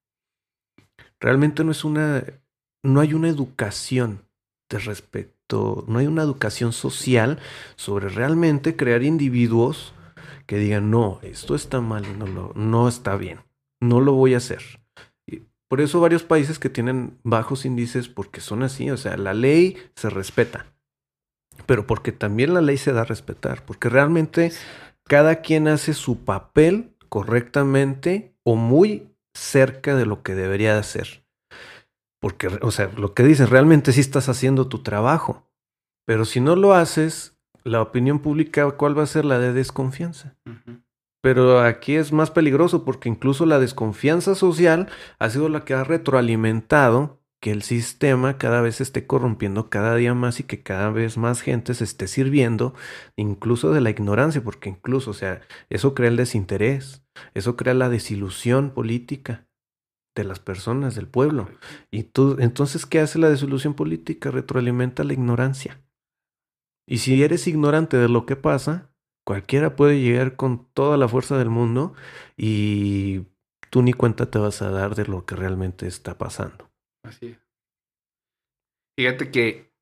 [1.20, 2.24] Realmente no es una,
[2.82, 4.22] no hay una educación
[4.68, 7.38] de respecto, no hay una educación social
[7.76, 9.94] sobre realmente crear individuos
[10.46, 13.40] que digan, no, esto está mal y no, lo, no está bien,
[13.80, 14.83] no lo voy a hacer.
[15.74, 19.76] Por eso varios países que tienen bajos índices, porque son así, o sea, la ley
[19.96, 20.66] se respeta,
[21.66, 24.52] pero porque también la ley se da a respetar, porque realmente
[25.02, 31.26] cada quien hace su papel correctamente o muy cerca de lo que debería de hacer.
[32.20, 35.50] Porque, o sea, lo que dicen, realmente sí estás haciendo tu trabajo.
[36.06, 40.36] Pero si no lo haces, la opinión pública, ¿cuál va a ser la de desconfianza?
[41.24, 45.82] Pero aquí es más peligroso porque incluso la desconfianza social ha sido la que ha
[45.82, 50.90] retroalimentado que el sistema cada vez se esté corrompiendo cada día más y que cada
[50.90, 52.74] vez más gente se esté sirviendo
[53.16, 57.88] incluso de la ignorancia, porque incluso, o sea, eso crea el desinterés, eso crea la
[57.88, 59.48] desilusión política
[60.14, 61.48] de las personas, del pueblo.
[61.90, 64.30] Y tú, entonces, ¿qué hace la desilusión política?
[64.30, 65.82] Retroalimenta la ignorancia.
[66.86, 68.93] Y si eres ignorante de lo que pasa,
[69.24, 71.94] cualquiera puede llegar con toda la fuerza del mundo
[72.36, 73.22] y
[73.70, 76.70] tú ni cuenta te vas a dar de lo que realmente está pasando.
[77.04, 77.38] Así es.
[78.96, 79.72] Fíjate que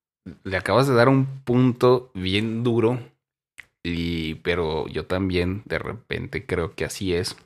[0.45, 3.01] le acabas de dar un punto bien duro,
[3.85, 7.37] y, pero yo también de repente creo que así es.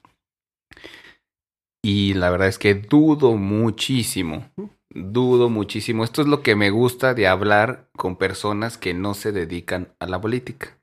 [1.83, 4.51] Y la verdad es que dudo muchísimo,
[4.91, 6.05] dudo muchísimo.
[6.05, 10.07] Esto es lo que me gusta de hablar con personas que no se dedican a
[10.07, 10.79] la política.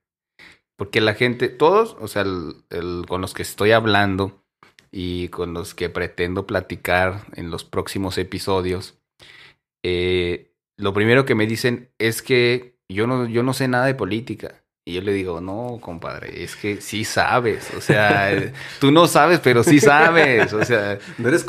[0.83, 4.43] Porque la gente, todos, o sea, el- el- con los que estoy hablando
[4.91, 8.95] y con los que pretendo platicar en los próximos episodios,
[9.81, 13.95] eh, lo primero que me dicen es que yo no, yo no sé nada de
[13.95, 14.55] política.
[14.85, 17.71] Y yo le digo, no, compadre, es que sí sabes.
[17.77, 20.51] O sea, tú no sabes, pero sí sabes.
[20.51, 21.45] O sea, No eres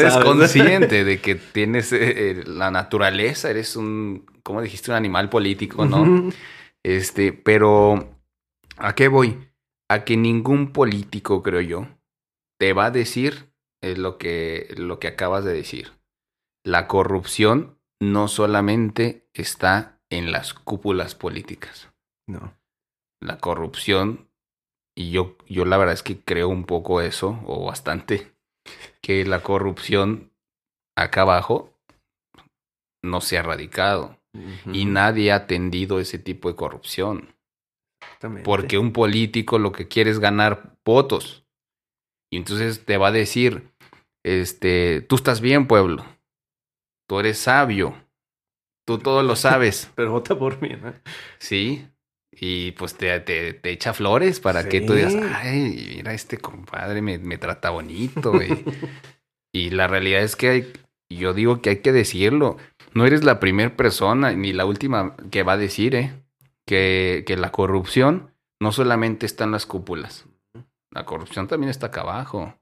[0.00, 4.90] eres consciente de que tienes eh, eh, la naturaleza, eres un, ¿cómo dijiste?
[4.90, 6.02] Un animal político, ¿no?
[6.02, 6.32] Ujú.
[6.82, 8.17] Este, pero
[8.78, 9.50] ¿a qué voy?
[9.88, 11.88] A que ningún político, creo yo,
[12.58, 13.52] te va a decir
[13.82, 15.92] lo, que, lo que acabas de decir.
[16.64, 21.90] La corrupción no solamente está en las cúpulas políticas.
[22.26, 22.54] No.
[23.20, 24.28] La corrupción,
[24.96, 28.32] y yo, yo la verdad es que creo un poco eso, o bastante,
[29.00, 30.32] que la corrupción
[30.96, 31.72] acá abajo
[33.02, 34.18] no se ha erradicado.
[34.34, 34.90] Y Ujú.
[34.92, 37.34] nadie ha atendido ese tipo de corrupción.
[38.18, 38.44] Exactamente.
[38.44, 41.44] Porque un político lo que quiere es ganar votos.
[42.32, 43.70] Y entonces te va a decir,
[44.24, 46.04] este, tú estás bien, pueblo.
[47.08, 47.94] Tú eres sabio.
[48.84, 49.92] Tú todo lo sabes.
[49.94, 50.94] Pero vota por mí, ¿no?
[51.38, 51.86] Sí.
[52.32, 57.18] y pues te, te, echa flores para que tú digas, ay, mira, este compadre me,
[57.18, 58.32] me trata bonito.
[59.54, 60.72] y la realidad es que hay,
[61.08, 62.56] yo digo que hay que decirlo.
[62.94, 66.12] No eres la primera persona ni la última que va a decir, ¿eh?
[66.68, 70.26] Que, que la corrupción no solamente está en las cúpulas.
[70.90, 72.54] La corrupción también está acá abajo.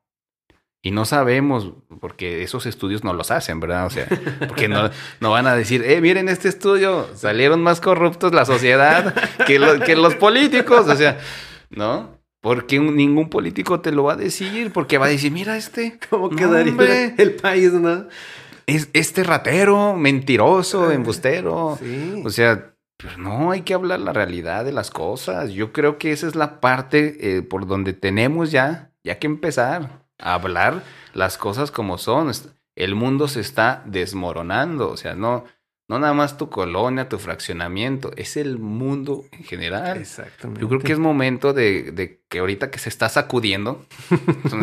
[0.81, 3.87] Y no sabemos, porque esos estudios no los hacen, ¿verdad?
[3.87, 4.07] O sea,
[4.47, 9.13] porque no, no van a decir, eh, miren este estudio, salieron más corruptos la sociedad
[9.45, 10.87] que, que los políticos.
[10.87, 11.19] O sea,
[11.71, 12.21] ¿no?
[12.41, 15.99] Porque ningún político te lo va a decir, porque va a decir, mira este.
[16.11, 18.07] ¿Cómo quedaría el país, no?
[18.67, 21.77] Es este ratero, mentiroso, embustero.
[21.81, 22.23] Sí.
[22.25, 25.51] O sea, pero no, hay que hablar la realidad de las cosas.
[25.51, 30.07] Yo creo que esa es la parte eh, por donde tenemos ya, ya que empezar
[30.19, 30.83] hablar
[31.13, 32.31] las cosas como son.
[32.75, 35.45] El mundo se está desmoronando, o sea, no,
[35.89, 39.99] no nada más tu colonia, tu fraccionamiento, es el mundo en general.
[39.99, 40.61] Exactamente.
[40.61, 43.87] Yo creo que es momento de, de que ahorita que se está sacudiendo,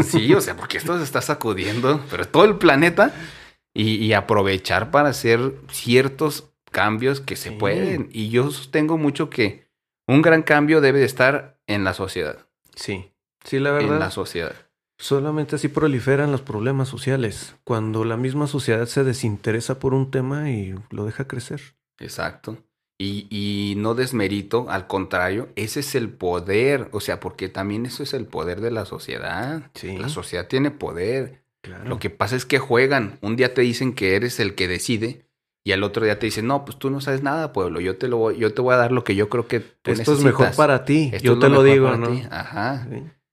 [0.06, 3.14] sí, o sea, porque esto se está sacudiendo, pero todo el planeta,
[3.74, 8.10] y, aprovechar para hacer ciertos cambios que se pueden.
[8.12, 9.70] Y yo sostengo mucho que
[10.06, 12.46] un gran cambio debe de estar en la sociedad.
[12.76, 13.12] Sí,
[13.46, 13.94] sí, la verdad.
[13.94, 14.54] En la sociedad.
[14.98, 20.50] Solamente así proliferan los problemas sociales, cuando la misma sociedad se desinteresa por un tema
[20.52, 21.62] y lo deja crecer.
[22.00, 22.58] Exacto.
[23.00, 28.04] Y, y, no desmerito, al contrario, ese es el poder, o sea, porque también eso
[28.04, 29.72] es el poder de la sociedad.
[29.74, 29.98] Sí.
[29.98, 31.44] La sociedad tiene poder.
[31.62, 31.86] Claro.
[31.86, 33.18] Lo que pasa es que juegan.
[33.22, 35.26] Un día te dicen que eres el que decide
[35.66, 37.80] y al otro día te dicen, no, pues tú no sabes nada, pueblo.
[37.80, 39.92] Yo te lo voy, yo te voy a dar lo que yo creo que tú
[39.92, 41.12] Esto es mejor para ti.
[41.22, 42.10] yo te lo, digo, ¿no?
[42.30, 42.88] Ajá.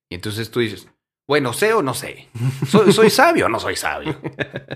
[0.08, 0.88] Y entonces tú dices,
[1.26, 2.28] bueno, sé o no sé.
[2.66, 4.16] ¿Soy, soy sabio o no soy sabio?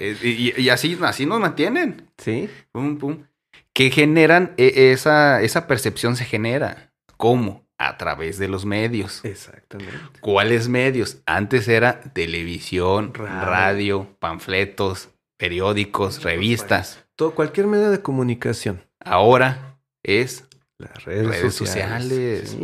[0.01, 2.11] Eh, y, así, así nos mantienen.
[2.19, 2.51] Sí.
[2.73, 3.27] Pum, pum.
[3.73, 6.93] Que generan, e, esa, esa percepción se genera.
[7.17, 7.65] ¿Cómo?
[7.79, 9.25] A través de los medios.
[9.25, 9.95] Exactamente.
[10.21, 11.19] ¿Cuáles medios?
[11.27, 17.04] Antes era televisión, radio, panfletos, periódicos, revistas.
[17.17, 18.85] Todo, cualquier medio de comunicación.
[19.01, 20.49] Ahora es
[20.79, 22.57] las redes, sociales.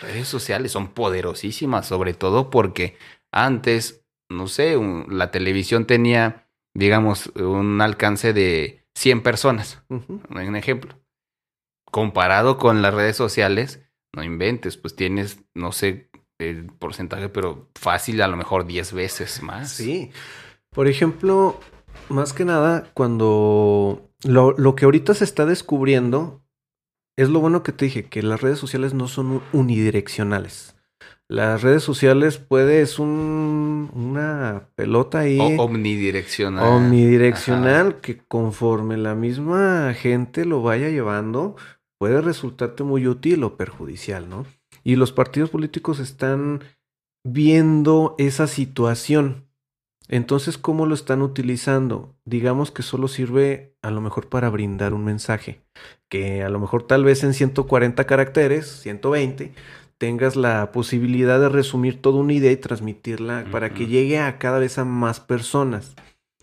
[0.00, 2.96] Redes sociales son poderosísimas, sobre todo porque
[3.32, 4.76] antes, no sé,
[5.08, 10.98] la televisión tenía, digamos, un alcance de 100 personas, un ejemplo.
[11.90, 13.82] Comparado con las redes sociales,
[14.14, 19.42] no inventes, pues tienes, no sé el porcentaje, pero fácil a lo mejor 10 veces
[19.42, 19.70] más.
[19.72, 20.10] Sí.
[20.70, 21.60] Por ejemplo,
[22.10, 26.42] más que nada, cuando lo, lo, que ahorita se está descubriendo,
[27.16, 30.76] es lo bueno que te dije, que las redes sociales no son unidireccionales.
[31.28, 35.38] Las redes sociales puede, es un, una pelota ahí.
[35.58, 36.64] omnidireccional.
[36.64, 41.54] Omnidireccional que conforme la misma gente lo vaya llevando,
[42.00, 44.44] puede resultarte muy útil o perjudicial, ¿no?
[44.82, 46.64] Y los partidos políticos están
[47.24, 49.46] viendo esa situación.
[50.12, 52.16] Entonces, ¿cómo lo están utilizando?
[52.24, 55.60] Digamos que solo sirve a lo mejor para brindar un mensaje,
[56.08, 59.52] que a lo mejor tal vez en 140 caracteres, 120,
[59.98, 64.58] tengas la posibilidad de resumir toda una idea y transmitirla para que llegue a cada
[64.58, 65.94] vez a más personas,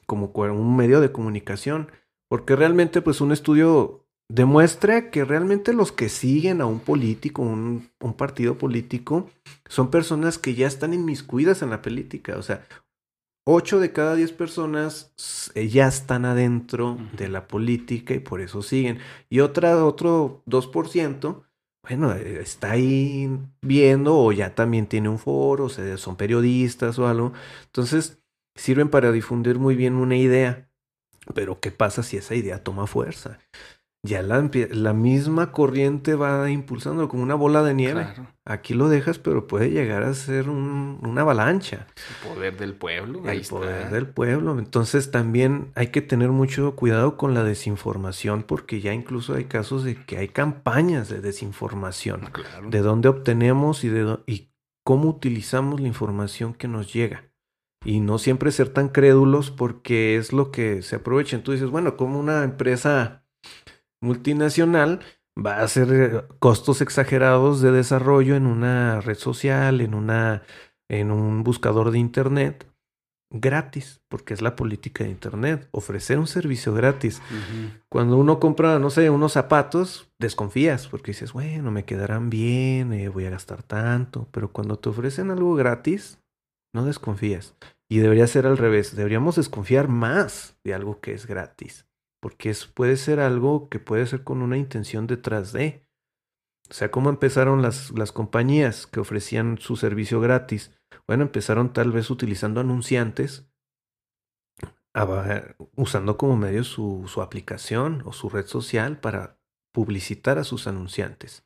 [0.05, 1.91] como un medio de comunicación.
[2.29, 7.89] Porque realmente, pues, un estudio demuestra que realmente los que siguen a un político, un,
[7.99, 9.29] un partido político,
[9.67, 12.37] son personas que ya están inmiscuidas en la política.
[12.37, 12.65] O sea,
[13.49, 15.13] 8 de cada 10 personas
[15.55, 18.99] eh, ya están adentro de la política y por eso siguen.
[19.29, 21.47] Y otra, otro 2%
[21.87, 23.29] bueno, eh, está ahí
[23.61, 27.31] viendo o ya también tiene un foro, o sea, son periodistas o algo.
[27.65, 28.21] Entonces,
[28.55, 30.69] sirven para difundir muy bien una idea.
[31.33, 33.39] Pero, ¿qué pasa si esa idea toma fuerza?
[34.07, 38.07] Ya la, la, misma corriente va impulsando como una bola de nieve.
[38.45, 41.85] Aquí lo dejas, pero puede llegar a ser una avalancha.
[42.23, 43.29] El poder del pueblo.
[43.29, 44.57] El poder del pueblo.
[44.57, 49.83] Entonces también hay que tener mucho cuidado con la desinformación, porque ya incluso hay casos
[49.83, 52.21] de que hay campañas de desinformación.
[52.67, 54.49] De dónde obtenemos y, de, y
[54.83, 57.25] cómo utilizamos la información que nos llega.
[57.85, 61.43] Y no siempre ser tan crédulos porque es lo que se aprovecha.
[61.43, 63.26] Tú dices, bueno, como una empresa
[64.01, 65.01] multinacional
[65.37, 70.43] va a hacer eh, costos exagerados de desarrollo en una red social, en una
[70.89, 72.65] en un buscador de internet
[73.29, 77.21] gratis, porque es la política de internet, ofrecer un servicio gratis.
[77.89, 83.09] Cuando uno compra, no sé, unos zapatos, desconfías, porque dices, bueno, me quedarán bien, eh,
[83.09, 86.21] voy a gastar tanto, pero cuando te ofrecen algo gratis,
[86.73, 87.55] no desconfías.
[87.89, 91.86] Y debería ser al revés, deberíamos desconfiar más de algo que es gratis
[92.19, 95.87] porque puede ser algo que puede ser con una intención detrás de.
[96.69, 100.77] O sea, ¿cómo empezaron las, las compañías que ofrecían su servicio gratis?
[101.07, 103.49] Bueno, empezaron tal vez utilizando anunciantes,
[105.75, 109.39] usando como medio su, su aplicación o su red social para
[109.73, 111.43] publicitar a sus anunciantes.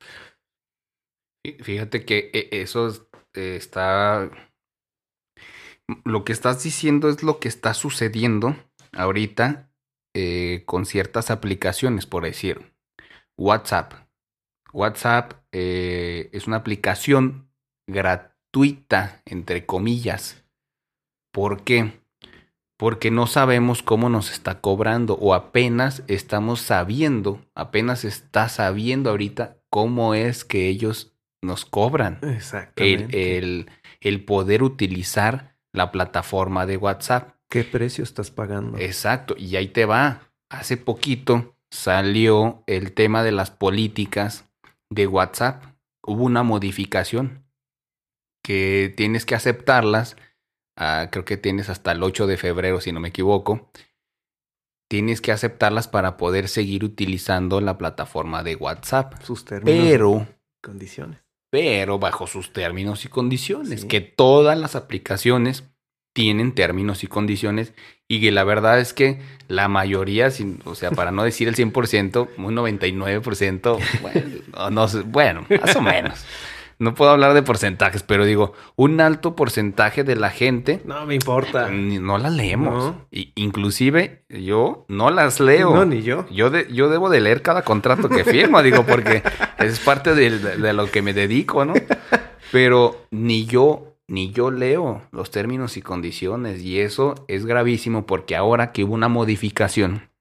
[1.62, 2.88] Fíjate que eh, eso
[3.34, 4.32] eh, está...
[6.06, 8.56] Lo que estás diciendo es lo que está sucediendo
[8.94, 9.71] ahorita
[10.14, 12.74] eh, con ciertas aplicaciones, por decir.
[13.38, 13.94] WhatsApp.
[14.74, 17.52] WhatsApp es una aplicación
[17.88, 20.46] gratuita, entre comillas.
[21.32, 22.02] ¿Por qué?
[22.78, 29.58] Porque no sabemos cómo nos está cobrando o apenas estamos sabiendo, apenas está sabiendo ahorita
[29.70, 32.20] cómo es que ellos nos cobran
[32.76, 33.70] el,
[34.02, 37.36] el, poder utilizar la plataforma de WhatsApp.
[37.52, 38.78] ¿Qué precio estás pagando?
[38.78, 40.32] Exacto, y ahí te va.
[40.50, 44.50] Hace poquito salió el tema de las políticas
[44.90, 45.66] de WhatsApp.
[46.02, 47.46] Hubo una modificación
[48.42, 50.16] que tienes que aceptarlas.
[50.78, 53.70] Ah, creo que tienes hasta el 8 de febrero, si no me equivoco.
[54.90, 59.22] Tienes que aceptarlas para poder seguir utilizando la plataforma de WhatsApp.
[59.24, 59.86] Sus términos.
[59.86, 60.28] Pero.
[60.64, 61.20] Condiciones
[61.52, 65.66] pero bajo sus términos y condiciones, que todas las aplicaciones
[66.14, 67.74] tienen términos y condiciones
[68.08, 70.30] y que la verdad es que la mayoría,
[70.66, 76.26] o sea, para no decir el 100%, un 99%, bueno, no, bueno, más o menos
[76.82, 80.82] no puedo hablar de porcentajes, pero digo, un alto porcentaje de la gente.
[80.84, 81.70] No me importa.
[81.70, 82.96] No las leemos.
[83.12, 85.76] inclusive yo no las leo.
[85.76, 86.26] No, ni yo.
[86.32, 89.22] Yo, yo debo de leer cada contrato que firmo, digo, porque
[89.60, 91.76] es parte de, de, lo que me dedico, ¿no?
[92.52, 96.62] Pero ni yo, ni yo leo los términos y condiciones.
[96.62, 100.12] Y eso es gravísimo porque ahora que hubo una modificación,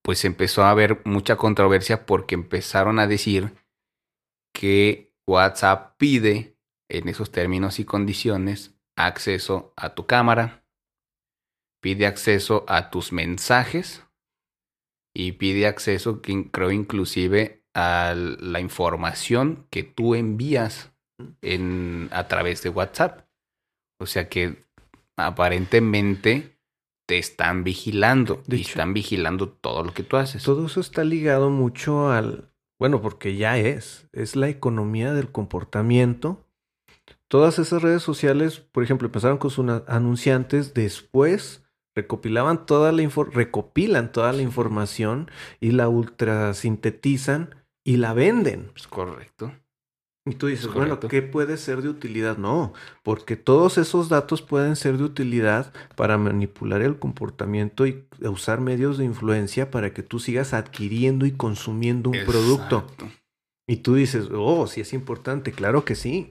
[0.00, 3.52] pues empezó a haber mucha controversia porque empezaron a decir
[4.54, 6.56] que WhatsApp pide
[6.88, 10.64] en esos términos y condiciones acceso a tu cámara,
[11.80, 14.04] pide acceso a tus mensajes
[15.12, 20.91] y pide acceso, creo inclusive, a la información que tú envías
[21.40, 23.26] en, a través de WhatsApp.
[23.98, 24.64] O sea que
[25.16, 26.58] aparentemente
[27.06, 30.42] te están vigilando y están vigilando todo lo que tú haces.
[30.42, 36.44] Todo eso está ligado mucho al, bueno, porque ya es, es la economía del comportamiento.
[37.28, 41.62] Todas esas redes sociales, por ejemplo, empezaron con sus anunciantes, después
[41.94, 47.54] recopilaban toda la recopilan toda la información y la ultrasintetizan
[47.84, 48.70] y la venden.
[48.76, 49.52] Es correcto.
[50.24, 52.36] Y tú dices, bueno, ¿qué puede ser de utilidad?
[52.38, 58.60] No, porque todos esos datos pueden ser de utilidad para manipular el comportamiento y usar
[58.60, 62.86] medios de influencia para que tú sigas adquiriendo y consumiendo un producto.
[63.66, 66.30] Y tú dices, oh, sí es importante, claro que sí.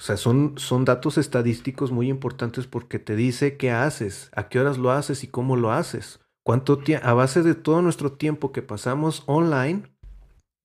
[0.00, 4.60] O sea, son, son datos estadísticos muy importantes porque te dice qué haces, a qué
[4.60, 6.20] horas lo haces y cómo lo haces.
[6.44, 9.82] Cuánto a base de todo nuestro tiempo que pasamos online,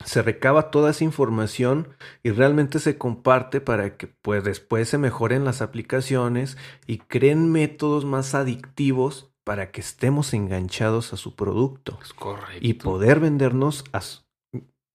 [0.04, 1.88] se recaba toda esa información
[2.24, 8.04] y realmente se comparte para que pues después se mejoren las aplicaciones y creen métodos
[8.06, 12.00] más adictivos para que estemos enganchados a su producto.
[12.60, 14.02] Y poder vendernos a,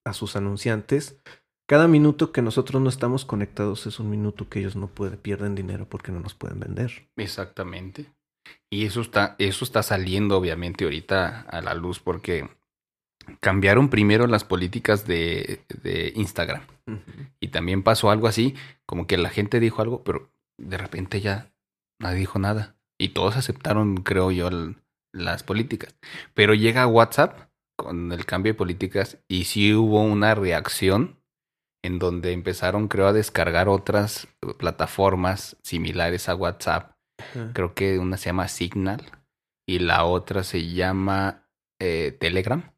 [0.05, 1.19] a, sus anunciantes.
[1.69, 5.55] Cada minuto que nosotros no estamos conectados es un minuto que ellos no pueden, pierden
[5.55, 7.09] dinero porque no nos pueden vender.
[7.17, 8.13] Exactamente.
[8.69, 12.49] Y eso está, eso está saliendo obviamente ahorita a la luz porque
[13.41, 16.63] cambiaron primero las políticas de, de Instagram.
[17.39, 21.53] Y también pasó algo así, como que la gente dijo algo, pero de repente ya
[22.01, 22.77] nadie dijo nada.
[22.99, 24.51] Y todos aceptaron, creo yo,
[25.13, 25.95] las políticas.
[26.35, 31.21] Pero llega WhatsApp con el cambio de políticas y sí hubo una reacción
[31.83, 34.29] en donde empezaron, creo, a descargar otras
[34.59, 36.93] plataformas similares a WhatsApp.
[37.53, 39.03] Creo que una se llama Signal
[39.67, 41.47] y la otra se llama
[41.81, 42.71] eh, Telegram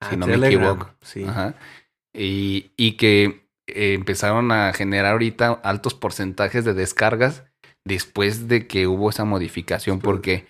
[0.00, 0.90] si ah, no me equivoco.
[1.02, 1.26] Sí.
[2.14, 7.44] Y, y que eh, empezaron a generar ahorita altos porcentajes de descargas
[7.84, 10.46] después de que hubo esa modificación, porque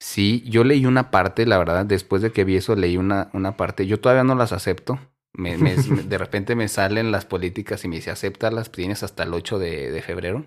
[0.00, 3.56] sí, yo leí una parte, la verdad, después de que vi eso, leí una, una
[3.56, 4.98] parte, yo todavía no las acepto.
[5.34, 9.58] Me, de repente me salen las políticas y me dice, acéptalas, tienes hasta el 8
[9.58, 10.44] de, de febrero.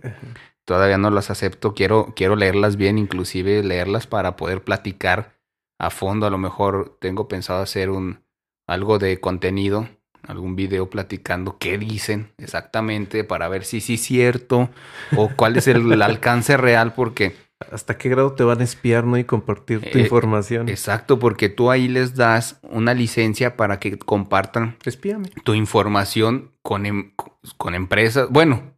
[0.63, 5.35] Todavía no las acepto, quiero, quiero leerlas bien, inclusive leerlas para poder platicar
[5.79, 6.27] a fondo.
[6.27, 8.24] A lo mejor tengo pensado hacer un,
[8.68, 9.88] algo de contenido,
[10.24, 14.70] algún video platicando qué dicen exactamente para ver si sí es cierto
[15.16, 17.36] o cuál es el alcance real, porque
[17.72, 19.18] ¿Hasta qué grado te van a espiar, no?
[19.18, 20.68] Y compartir tu Eh, información.
[20.68, 25.30] Exacto, porque tú ahí les das una licencia para que compartan Espíame.
[25.45, 27.13] tu información con, em-
[27.57, 28.76] con empresas, bueno,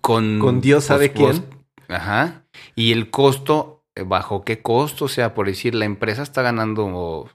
[0.00, 0.40] con...
[0.40, 1.64] Con Dios sabe pues, quién.
[1.88, 2.46] Ajá.
[2.74, 5.04] Y el costo, eh, ¿bajo qué costo?
[5.04, 7.30] O sea, por decir, la empresa está ganando,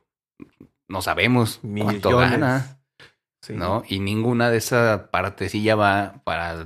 [0.93, 2.31] no sabemos cuánto Millones.
[2.31, 2.79] gana,
[3.41, 3.53] Sí.
[3.53, 3.83] ¿no?
[3.89, 6.65] Y ninguna de esa partecilla va para,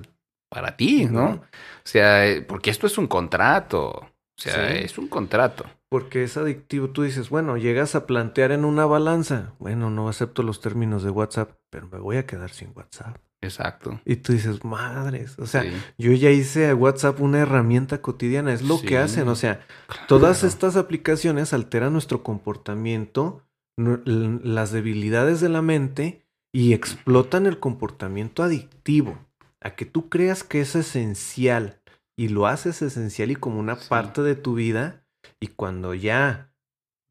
[0.49, 1.25] para ti, ¿no?
[1.31, 1.41] O
[1.83, 3.87] sea, porque esto es un contrato.
[3.89, 4.83] O sea, Sí.
[4.83, 5.65] es un contrato.
[5.89, 6.89] Porque es adictivo.
[6.89, 9.53] Tú dices, bueno, llegas a plantear en una balanza.
[9.57, 13.17] Bueno, no acepto los términos de WhatsApp, pero me voy a quedar sin WhatsApp.
[13.41, 13.99] Exacto.
[14.05, 15.39] Y tú dices, madres.
[15.39, 18.53] O sea, Sí, yo ya hice a WhatsApp una herramienta cotidiana.
[18.53, 18.85] Es lo Sí.
[18.87, 19.29] que hacen.
[19.29, 19.61] O sea,
[20.07, 23.41] todas estas aplicaciones alteran nuestro comportamiento,
[23.77, 29.19] las debilidades de la mente y explotan el comportamiento adictivo.
[29.61, 31.81] A que tú creas que es esencial
[32.17, 33.87] y lo haces esencial y como una Sí.
[33.89, 35.03] parte de tu vida.
[35.39, 36.51] Y cuando ya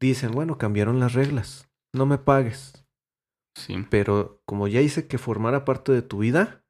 [0.01, 2.85] dicen, bueno, cambiaron las reglas, no me pagues.
[3.55, 3.85] Sí.
[3.89, 6.63] Pero como ya hice que formara parte de tu vida,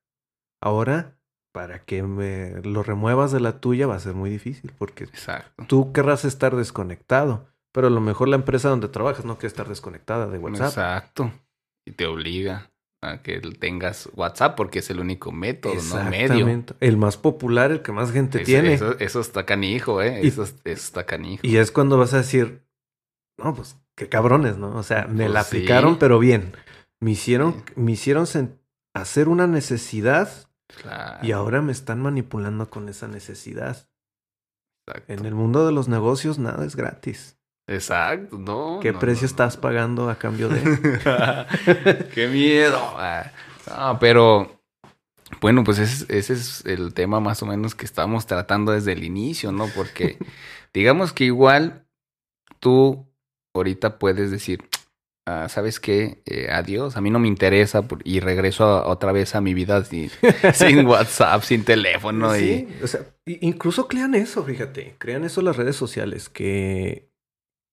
[0.61, 1.17] ahora
[1.53, 5.65] para que me lo remuevas de la tuya va a ser muy difícil porque Exacto.
[5.67, 7.47] tú querrás estar desconectado,
[7.77, 10.69] pero a lo mejor la empresa donde trabajas no quiere estar desconectada de WhatsApp.
[10.69, 11.31] Exacto.
[11.85, 12.71] Y te obliga
[13.03, 16.23] a que tengas WhatsApp porque es el único método, no medio.
[16.23, 16.73] Exactamente.
[16.79, 18.73] El más popular, el que más gente tiene.
[18.73, 20.21] Eso, eso está canijo, ¿eh?
[20.23, 21.41] Y- Eso, eso está canijo.
[21.45, 22.65] Y es cuando vas a decir,
[23.37, 24.75] no, pues qué cabrones, ¿no?
[24.75, 25.57] O sea, me Pues la sí.
[25.57, 26.53] aplicaron, pero bien.
[26.99, 27.73] Me hicieron, Sí.
[27.75, 28.25] me hicieron
[28.95, 30.49] hacer una necesidad
[30.81, 33.87] Claro, y ahora me están manipulando con esa necesidad.
[34.87, 35.13] exacto.
[35.13, 37.36] En el mundo de los negocios nada es gratis.
[37.67, 38.79] Exacto, no.
[38.81, 39.61] ¿Qué no, precio no, estás no.
[39.61, 40.61] pagando a cambio de?
[42.13, 42.79] ¡Qué miedo!
[42.97, 44.61] Ah, pero
[45.41, 49.03] bueno, pues ese, ese es el tema más o menos que estamos tratando desde el
[49.03, 49.67] inicio, ¿no?
[49.75, 50.17] Porque
[50.73, 51.85] digamos que igual
[52.59, 53.05] tú
[53.53, 54.63] ahorita puedes decir,
[55.25, 56.21] ah, ¿sabes qué?
[56.25, 59.83] Eh, adiós, a mí no me interesa y regreso a- otra vez a mi vida
[59.83, 60.09] sin,
[60.53, 62.39] sin WhatsApp, sin teléfono y...
[62.39, 67.09] Sí, o sea, incluso crean eso, fíjate, crean eso las redes sociales, que,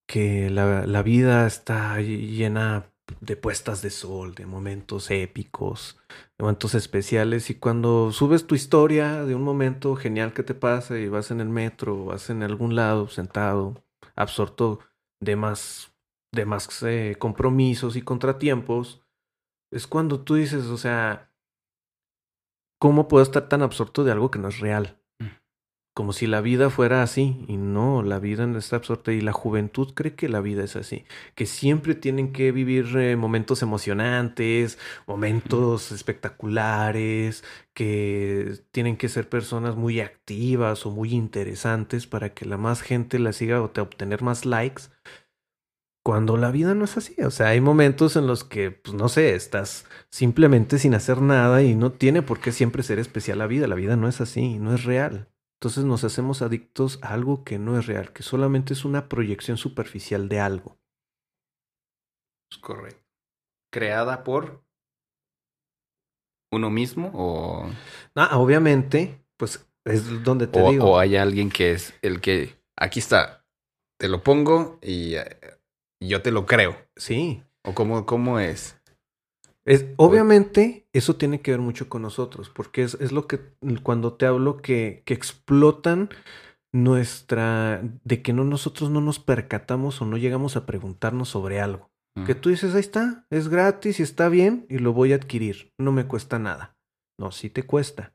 [0.06, 2.90] que la, la vida está llena
[3.20, 5.98] de puestas de sol, de momentos épicos,
[6.38, 10.98] de momentos especiales, y cuando subes tu historia de un momento genial que te pasa
[10.98, 13.82] y vas en el metro, vas en algún lado sentado,
[14.16, 14.80] absorto
[15.20, 15.92] de más,
[16.32, 19.02] de más eh, compromisos y contratiempos,
[19.70, 21.32] es cuando tú dices, o sea,
[22.78, 25.00] ¿cómo puedo estar tan absorto de algo que no es real?
[25.94, 29.32] Como si la vida fuera así, y no, la vida no está absorta, y la
[29.32, 31.04] juventud cree que la vida es así,
[31.36, 34.76] que siempre tienen que vivir eh, momentos emocionantes,
[35.06, 42.56] momentos espectaculares, que tienen que ser personas muy activas o muy interesantes para que la
[42.56, 44.84] más gente la siga o te obtener más likes.
[46.04, 49.08] Cuando la vida no es así, o sea, hay momentos en los que, pues no
[49.08, 53.46] sé, estás simplemente sin hacer nada y no tiene por qué siempre ser especial la
[53.46, 53.66] vida.
[53.68, 55.28] La vida no es así, no es real.
[55.64, 59.56] Entonces nos hacemos adictos a algo que no es real, que solamente es una proyección
[59.56, 60.76] superficial de algo.
[62.52, 63.02] Es correcto.
[63.72, 64.62] Creada por
[66.52, 67.66] uno mismo o,
[68.14, 70.84] Ah, obviamente, pues es donde te o, digo.
[70.90, 73.46] o hay alguien que es el que aquí está,
[73.98, 75.38] te lo pongo y eh,
[75.98, 76.76] yo te lo creo.
[76.94, 77.42] Sí.
[77.64, 78.78] ¿O cómo, cómo es?
[79.66, 83.40] Es, obviamente, eso tiene que ver mucho con nosotros, porque es, es lo que
[83.82, 86.10] cuando te hablo que, que explotan
[86.72, 91.90] nuestra, de que no nosotros no nos percatamos o no llegamos a preguntarnos sobre algo.
[92.26, 95.16] Que Mm, tú dices, ahí está, es gratis y está bien y lo voy a
[95.16, 96.76] adquirir, no me cuesta nada.
[97.18, 98.14] No, sí te cuesta.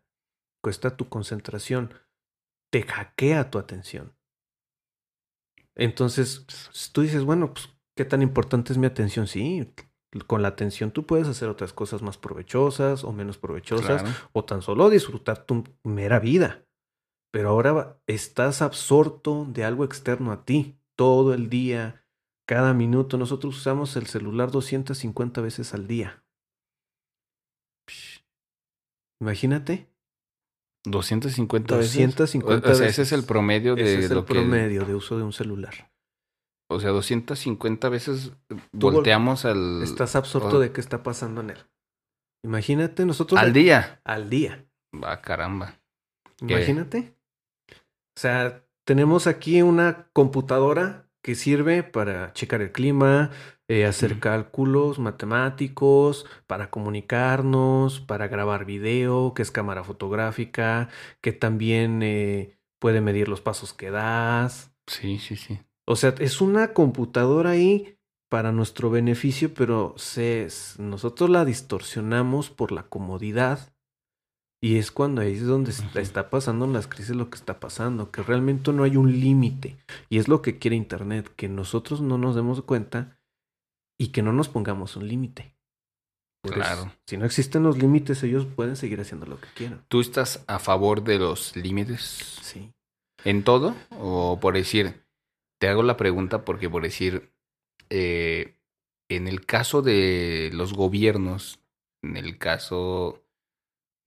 [0.61, 1.93] Cuesta tu concentración,
[2.71, 4.15] te hackea tu atención.
[5.75, 6.45] Entonces,
[6.93, 9.27] tú dices, bueno, pues, ¿qué tan importante es mi atención?
[9.27, 9.73] Sí,
[10.27, 14.17] con la atención tú puedes hacer otras cosas más provechosas o menos provechosas claro.
[14.33, 16.65] o tan solo disfrutar tu mera vida.
[17.31, 22.03] Pero ahora estás absorto de algo externo a ti todo el día,
[22.47, 23.17] cada minuto.
[23.17, 26.23] Nosotros usamos el celular 250 veces al día.
[27.87, 28.23] Psh.
[29.21, 29.89] Imagínate,
[30.85, 31.93] 250 veces.
[31.93, 33.19] 250 o, o sea, ese es veces.
[33.19, 34.33] el promedio de ese es lo el que.
[34.33, 35.91] promedio de uso de un celular.
[36.71, 40.59] O sea, 250 veces vol- volteamos al, Estás absorto oh.
[40.59, 41.57] de qué está pasando en él.
[42.43, 44.01] Imagínate, nosotros al día.
[44.03, 44.65] al día.
[44.93, 45.79] Va, caramba.
[46.37, 46.53] ¿Qué?
[46.53, 47.15] Imagínate.
[47.71, 53.29] O sea, tenemos aquí una computadora que sirve para checar el clima,
[53.67, 60.89] eh, hacer cálculos matemáticos, para comunicarnos, para grabar video, que es cámara fotográfica,
[61.21, 64.71] que también eh, puede medir los pasos que das.
[64.87, 65.59] Sí, sí, sí.
[65.89, 67.97] O sea, es una computadora ahí
[68.29, 73.73] para nuestro beneficio, pero se, nosotros la distorsionamos por la comodidad.
[74.61, 77.59] Y es cuando ahí es donde está, está pasando en las crisis lo que está
[77.59, 79.77] pasando, que realmente no hay un límite.
[80.09, 83.17] Y es lo que quiere Internet, que nosotros no nos demos cuenta
[83.97, 85.55] y que no nos pongamos un límite.
[86.43, 86.91] Por eso, Claro.
[87.07, 89.83] si no existen los límites, ellos pueden seguir haciendo lo que quieran.
[89.87, 92.01] ¿Tú estás a favor de los límites
[92.41, 92.71] Sí.
[93.23, 93.75] en todo?
[93.97, 95.03] O por decir,
[95.59, 97.31] te hago la pregunta porque por decir,
[97.89, 98.57] eh,
[99.09, 101.61] en el caso de los gobiernos,
[102.03, 103.23] en el caso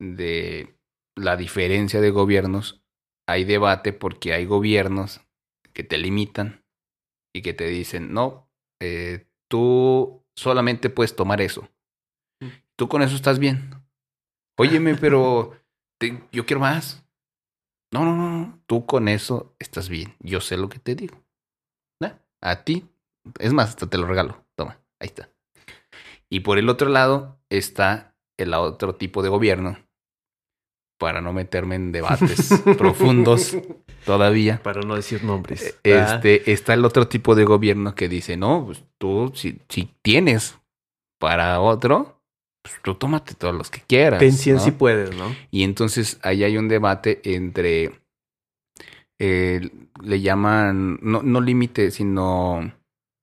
[0.01, 0.77] de
[1.17, 2.83] la diferencia de gobiernos,
[3.29, 5.21] hay debate porque hay gobiernos
[5.73, 6.65] que te limitan
[7.35, 8.51] y que te dicen, no,
[8.81, 11.69] eh, tú solamente puedes tomar eso.
[12.41, 12.49] Mm.
[12.77, 13.71] Tú con eso estás bien.
[14.59, 15.55] Óyeme, pero
[15.99, 17.05] te- yo quiero más.
[17.93, 18.63] No, no, no.
[18.67, 20.17] Tú con eso estás bien.
[20.21, 21.22] Yo sé lo que te digo.
[22.43, 22.87] A ti.
[23.39, 24.45] Es más, hasta te lo regalo.
[24.57, 25.31] Toma, ahí está.
[26.29, 29.79] Y por el otro lado está el otro tipo de gobierno.
[30.99, 33.57] Para no meterme en debates profundos
[34.05, 34.61] todavía.
[34.63, 35.75] Para no decir nombres.
[35.79, 35.79] Ah,
[36.15, 40.59] Este, está el otro tipo de gobierno que dice, no, pues tú si, si tienes
[41.19, 42.21] para otro,
[42.63, 44.21] pues tú tómate todos los que quieras.
[44.21, 44.63] Ten 100 ¿no?
[44.63, 45.35] si puedes, ¿no?
[45.51, 48.02] Y entonces ahí hay un debate entre,
[49.25, 49.71] eh,
[50.03, 52.73] le llaman, no, no límite, sino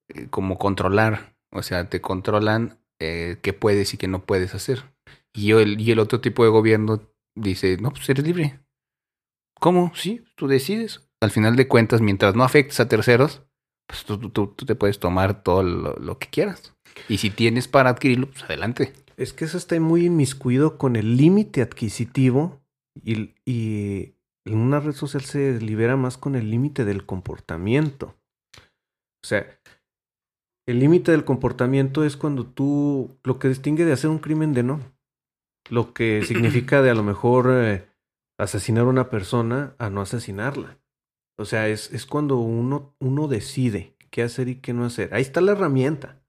[0.08, 1.36] eh, como controlar.
[1.52, 4.84] O sea, te controlan eh, qué puedes y qué no puedes hacer.
[5.34, 7.02] Y el, y el otro tipo de gobierno
[7.36, 8.60] dice, no, pues eres libre.
[9.60, 9.92] ¿Cómo?
[9.94, 11.06] Sí, tú decides.
[11.20, 13.42] Al final de cuentas, mientras no afectes a terceros,
[13.86, 16.74] pues tú, tú- tú- te puedes tomar todo lo, que quieras.
[17.08, 18.94] Y si tienes para adquirirlo, pues adelante.
[19.18, 22.62] Es que eso está muy inmiscuido con el límite adquisitivo
[23.04, 24.14] y
[24.44, 28.16] en una red social se libera más con el límite del comportamiento.
[29.22, 29.46] O sea,
[30.66, 34.62] el límite del comportamiento es cuando tú, lo que distingue de hacer un crimen de
[34.62, 34.80] no.
[35.68, 37.88] Lo que significa de a lo mejor eh,
[38.38, 40.78] asesinar a una persona a no asesinarla.
[41.38, 45.14] O sea, es, es cuando uno, uno decide qué hacer y qué no hacer.
[45.14, 46.22] Ahí está la herramienta.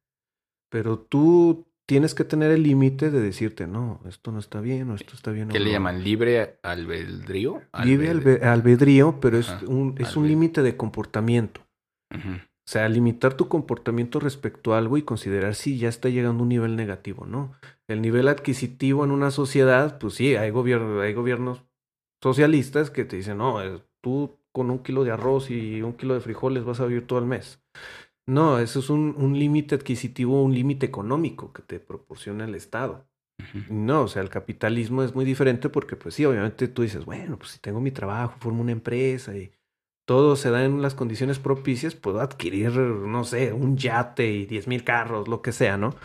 [0.69, 4.95] Pero tú tienes que tener el límite de decirte, no, esto no está bien o
[4.95, 5.49] esto está bien.
[5.49, 5.71] o ¿Qué le no".
[5.73, 6.01] llaman?
[6.05, 7.63] ¿Libre albedrío?
[7.83, 11.59] Libre Albed- albe- albedrío, pero es un, es un límite de comportamiento.
[12.13, 16.43] O sea, limitar tu comportamiento respecto a algo y considerar si ya está llegando a
[16.43, 17.51] un nivel negativo, ¿no?
[17.89, 21.65] El nivel adquisitivo en una sociedad, pues sí, hay, gobierno, hay gobiernos
[22.23, 26.13] socialistas que te dicen, no, eh, tú con un kilo de arroz y un kilo
[26.13, 27.61] de frijoles vas a vivir todo el mes.
[28.27, 33.07] No, eso es un, un límite adquisitivo, un límite económico que te proporciona el Estado.
[33.67, 37.37] No, o sea, el capitalismo es muy diferente porque, pues sí, obviamente tú dices, bueno,
[37.39, 39.53] pues si tengo mi trabajo, formo una empresa y
[40.05, 44.67] todo se da en las condiciones propicias, puedo adquirir, no sé, un yate y 10
[44.67, 45.95] mil carros, lo que sea, ¿no?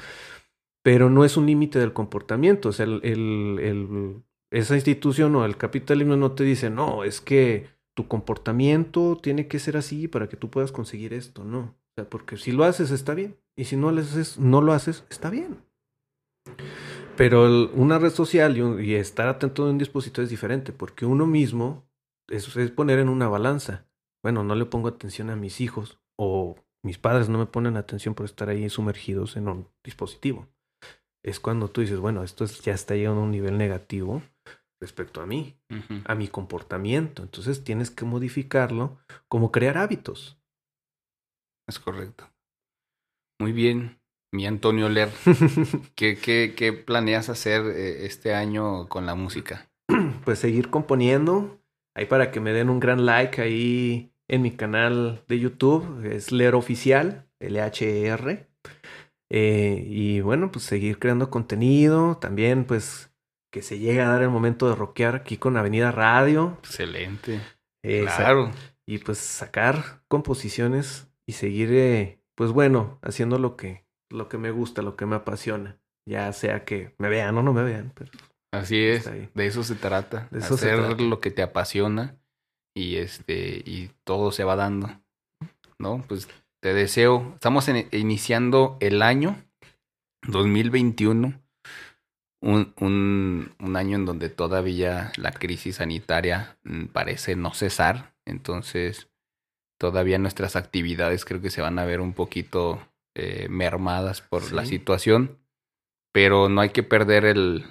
[0.82, 5.44] Pero no es un límite del comportamiento, o sea, el, el- el- esa institución o
[5.44, 10.28] el capitalismo no te dice, no, es que tu comportamiento tiene que ser así para
[10.28, 11.76] que tú puedas conseguir esto, no.
[11.98, 14.74] O sea, porque si lo haces está bien y si no lo haces, no lo
[14.74, 15.62] haces, está bien.
[17.16, 20.72] Pero el- una red social y, un- y estar atento de un dispositivo es diferente,
[20.74, 21.88] porque uno mismo
[22.28, 23.86] es, es poner en una balanza.
[24.22, 28.14] Bueno, no le pongo atención a mis hijos o mis padres no me ponen atención
[28.14, 30.46] por estar ahí sumergidos en un dispositivo.
[31.24, 34.22] Es cuando tú dices, bueno, esto es- ya está llegando a un nivel negativo
[34.82, 35.56] respecto a mí,
[36.04, 37.22] a mi comportamiento.
[37.22, 38.98] Entonces tienes que modificarlo
[39.28, 40.38] como crear hábitos.
[41.68, 42.30] Es correcto.
[43.40, 44.00] Muy bien,
[44.32, 45.10] mi Antonio Ler.
[45.94, 49.68] ¿Qué, qué, qué planeas hacer eh, este año con la música?
[50.24, 51.60] pues seguir componiendo.
[51.94, 56.04] Ahí para que me den un gran like ahí en mi canal de YouTube.
[56.04, 58.48] Es Leer Oficial, L-H-E-R.
[59.28, 62.18] Eh, y bueno, pues seguir creando contenido.
[62.18, 63.10] También pues
[63.50, 66.58] que se llegue a dar el momento de rockear aquí con Avenida Radio.
[66.60, 67.40] Excelente.
[67.82, 68.52] Eh, claro.
[68.86, 74.50] Y pues sacar composiciones y seguir, eh, pues bueno, haciendo lo que, lo que me
[74.50, 75.78] gusta, lo que me apasiona.
[76.08, 77.92] Ya sea que me vean o no me vean.
[77.94, 78.12] Pero
[78.52, 78.98] Así es.
[78.98, 79.28] Está ahí.
[79.34, 80.28] De eso se trata.
[80.30, 81.02] De eso se hacer trata.
[81.02, 82.16] lo que te apasiona
[82.76, 84.88] y este y todo se va dando.
[85.78, 86.04] ¿No?
[86.06, 86.28] Pues
[86.62, 87.32] te deseo.
[87.34, 89.36] Estamos en- iniciando el año
[90.28, 91.40] 2021.
[92.42, 98.14] Un, un, un año en donde todavía la crisis sanitaria mm, parece no cesar.
[98.24, 99.08] Entonces,
[99.78, 102.80] todavía nuestras actividades creo que se van a ver un poquito
[103.14, 105.38] eh, mermadas por la situación.
[106.12, 107.66] Pero no hay que perder el,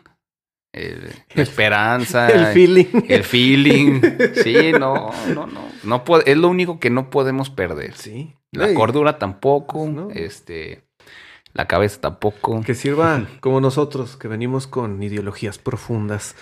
[1.36, 3.06] la esperanza, el feeling.
[3.08, 4.02] El feeling.
[4.44, 5.70] Sí, no, no, no.
[5.84, 7.96] no es lo único que no podemos perder.
[7.96, 8.36] Sí.
[8.52, 10.84] La cordura tampoco, este,
[11.54, 12.62] la cabeza tampoco.
[12.62, 16.36] Que sirva como nosotros, que venimos con ideologías profundas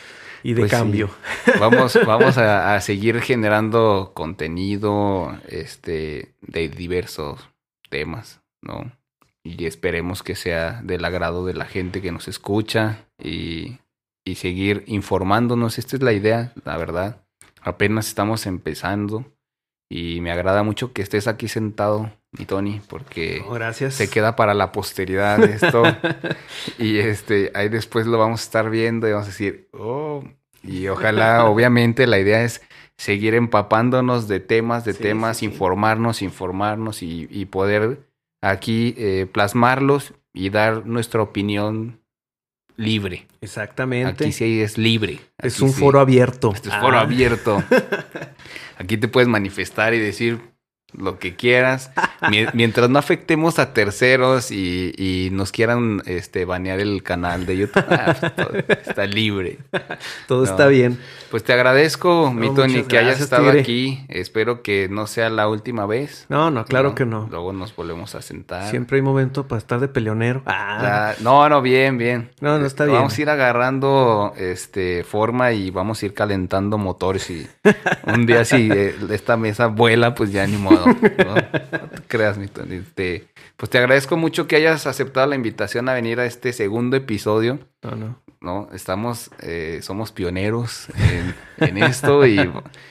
[0.44, 1.10] y de pues cambio.
[1.60, 7.50] Vamos, vamos a, a, seguir generando contenido este, de diversos
[7.90, 8.92] temas, ¿no?
[9.44, 13.80] Y esperemos que sea del agrado de la gente que nos escucha y,
[14.26, 15.78] y seguir informándonos.
[15.78, 17.26] Esta es la idea, la verdad.
[17.62, 19.26] Apenas estamos empezando
[19.90, 23.96] y me agrada mucho que estés aquí sentado, mi Tony, porque oh, gracias.
[23.96, 25.84] se queda para la posteridad esto.
[26.80, 30.24] y este, ahí después lo vamos a estar viendo y vamos a decir, oh,
[30.64, 32.62] y ojalá, obviamente, la idea es
[32.98, 38.08] seguir empapándonos de temas, de temas, informarnos, informarnos y, poder
[38.42, 42.03] aquí eh, plasmarlos y dar nuestra opinión
[42.76, 43.28] libre.
[43.42, 44.26] Exactamente.
[44.26, 45.20] Aquí sí es libre.
[45.38, 46.52] es un foro abierto.
[46.54, 47.02] Este es foro ah.
[47.02, 47.64] abierto.
[48.78, 50.53] Aquí te puedes manifestar y decir
[50.98, 51.92] lo que quieras.
[52.54, 58.16] Mientras no afectemos a terceros y, nos quieran este, banear el canal de YouTube, ah,
[58.36, 59.60] pues, está libre.
[60.28, 61.00] Todo está bien.
[61.32, 64.06] Pues te agradezco, mi Tony, que hayas estado aquí.
[64.08, 66.26] Espero que no sea la última vez.
[66.30, 67.28] No, no, claro que no.
[67.30, 68.70] Luego nos volvemos a sentar.
[68.70, 70.44] Siempre hay momento para estar de peleonero.
[70.46, 71.14] Ah.
[71.22, 72.30] no, no, bien, bien.
[72.40, 72.98] No, no está bien.
[72.98, 77.48] Vamos a ir agarrando este forma y vamos a ir calentando motores y
[78.06, 80.83] un día si eh, esta mesa vuela, pues ya ni modo.
[80.86, 81.36] No,
[81.90, 82.76] te creas, mi Tony.
[82.76, 83.28] Este,
[83.58, 87.60] pues te agradezco mucho que hayas aceptado la invitación a venir a este segundo episodio.
[87.82, 88.24] No, no.
[88.44, 88.68] ¿no?
[88.74, 90.88] Estamos, eh, somos pioneros
[91.60, 92.38] en, esto y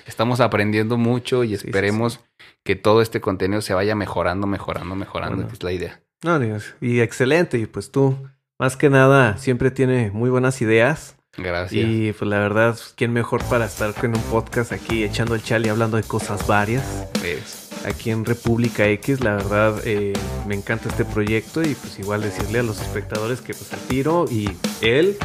[0.06, 2.20] estamos aprendiendo mucho y esperemos
[2.64, 6.00] que todo este contenido se vaya mejorando, mejorando, mejorando, que es la idea.
[6.24, 6.40] No,
[6.80, 8.16] y excelente, y pues tú,
[8.58, 11.16] más que nada, siempre tiene muy buenas ideas.
[11.36, 11.84] Gracias.
[11.84, 15.66] Y pues la verdad, ¿quién mejor para estar con un podcast aquí echando el chal
[15.66, 17.08] y hablando de cosas varias?
[17.24, 19.20] Es aquí en República X.
[19.20, 20.12] La verdad, eh,
[20.46, 24.26] me encanta este proyecto y pues igual decirle a los espectadores que pues al tiro
[24.30, 24.50] y
[24.80, 25.16] él...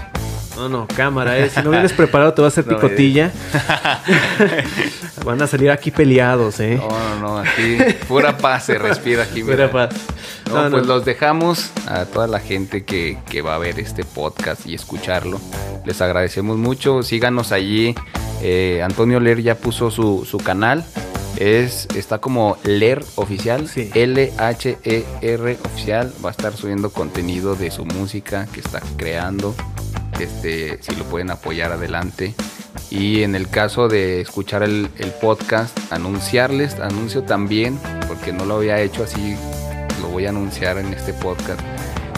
[0.56, 1.52] No, no, cámara, eh.
[1.52, 3.32] Si no vienes preparado te va a hacer picotilla.
[5.24, 6.78] Van a salir aquí peleados, ¿eh?
[6.78, 7.38] No, no, no.
[7.38, 7.78] Aquí
[8.08, 9.44] pura paz se respira aquí.
[9.44, 9.90] Pura paz.
[10.52, 14.66] No, pues los dejamos a toda la gente que, que, va a ver este podcast
[14.66, 15.40] y escucharlo.
[15.86, 17.04] Les agradecemos mucho.
[17.04, 17.94] Síganos allí.
[18.42, 20.86] Eh, Antonio Ler ya puso su, su canal.
[21.38, 26.14] Es, está como Ler Oficial, L-H-E-R Oficial.
[26.24, 29.56] Va a estar subiendo contenido de su música que está creando.
[30.20, 32.34] Este, si lo pueden apoyar adelante.
[32.90, 34.90] Y en el caso de escuchar el,
[35.22, 39.36] podcast, anunciarles, anuncio también, porque no lo había hecho así,
[40.02, 41.60] lo voy a anunciar en este podcast,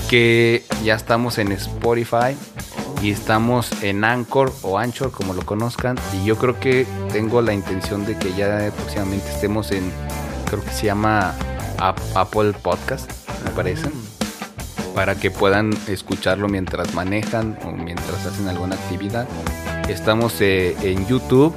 [0.10, 2.36] que ya estamos en Spotify
[3.02, 5.98] y estamos en Anchor o Anchor como lo conozcan.
[6.14, 9.92] Y yo creo que tengo la intención de que ya próximamente estemos en
[10.50, 11.34] creo que se llama
[11.78, 13.10] Apple Podcast
[13.44, 13.88] me parece.
[13.90, 14.96] Mm.
[14.96, 19.28] para que puedan escucharlo mientras manejan o mientras hacen alguna actividad.
[19.88, 21.54] Estamos eh, en YouTube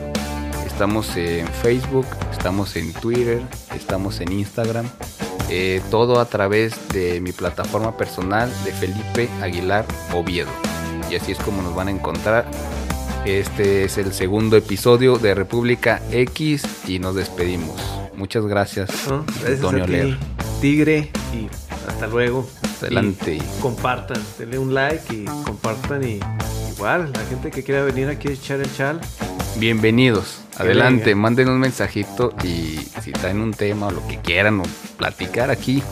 [0.66, 3.42] estamos en Facebook estamos en Twitter
[3.74, 4.86] estamos en Instagram.
[5.50, 10.71] Eh, todo a través de mi plataforma personal de Felipe Aguilar Oviedo
[11.12, 12.46] y así es como nos van a encontrar.
[13.26, 17.76] Este es el segundo episodio de República X y nos despedimos.
[18.16, 18.90] Muchas gracias,
[19.46, 20.16] Antonio Ler.
[20.60, 21.48] Tigre y
[21.86, 22.48] hasta luego.
[22.80, 23.38] Adelante.
[23.60, 26.18] compartan, denle un like y compartan y
[26.74, 29.00] igual la gente que quiera venir aquí a echar el chal.
[29.56, 30.40] Bienvenidos.
[30.56, 34.62] Adelante, manden un mensajito y si traen un tema o lo que quieran o
[34.96, 35.82] platicar aquí,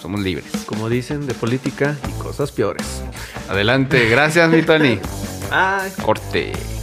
[0.00, 0.46] somos libres.
[0.66, 3.02] Como dicen, de política y cosas peores.
[3.48, 5.00] Adelante, gracias mi Tony.
[5.50, 6.04] Bye.
[6.04, 6.75] Corte.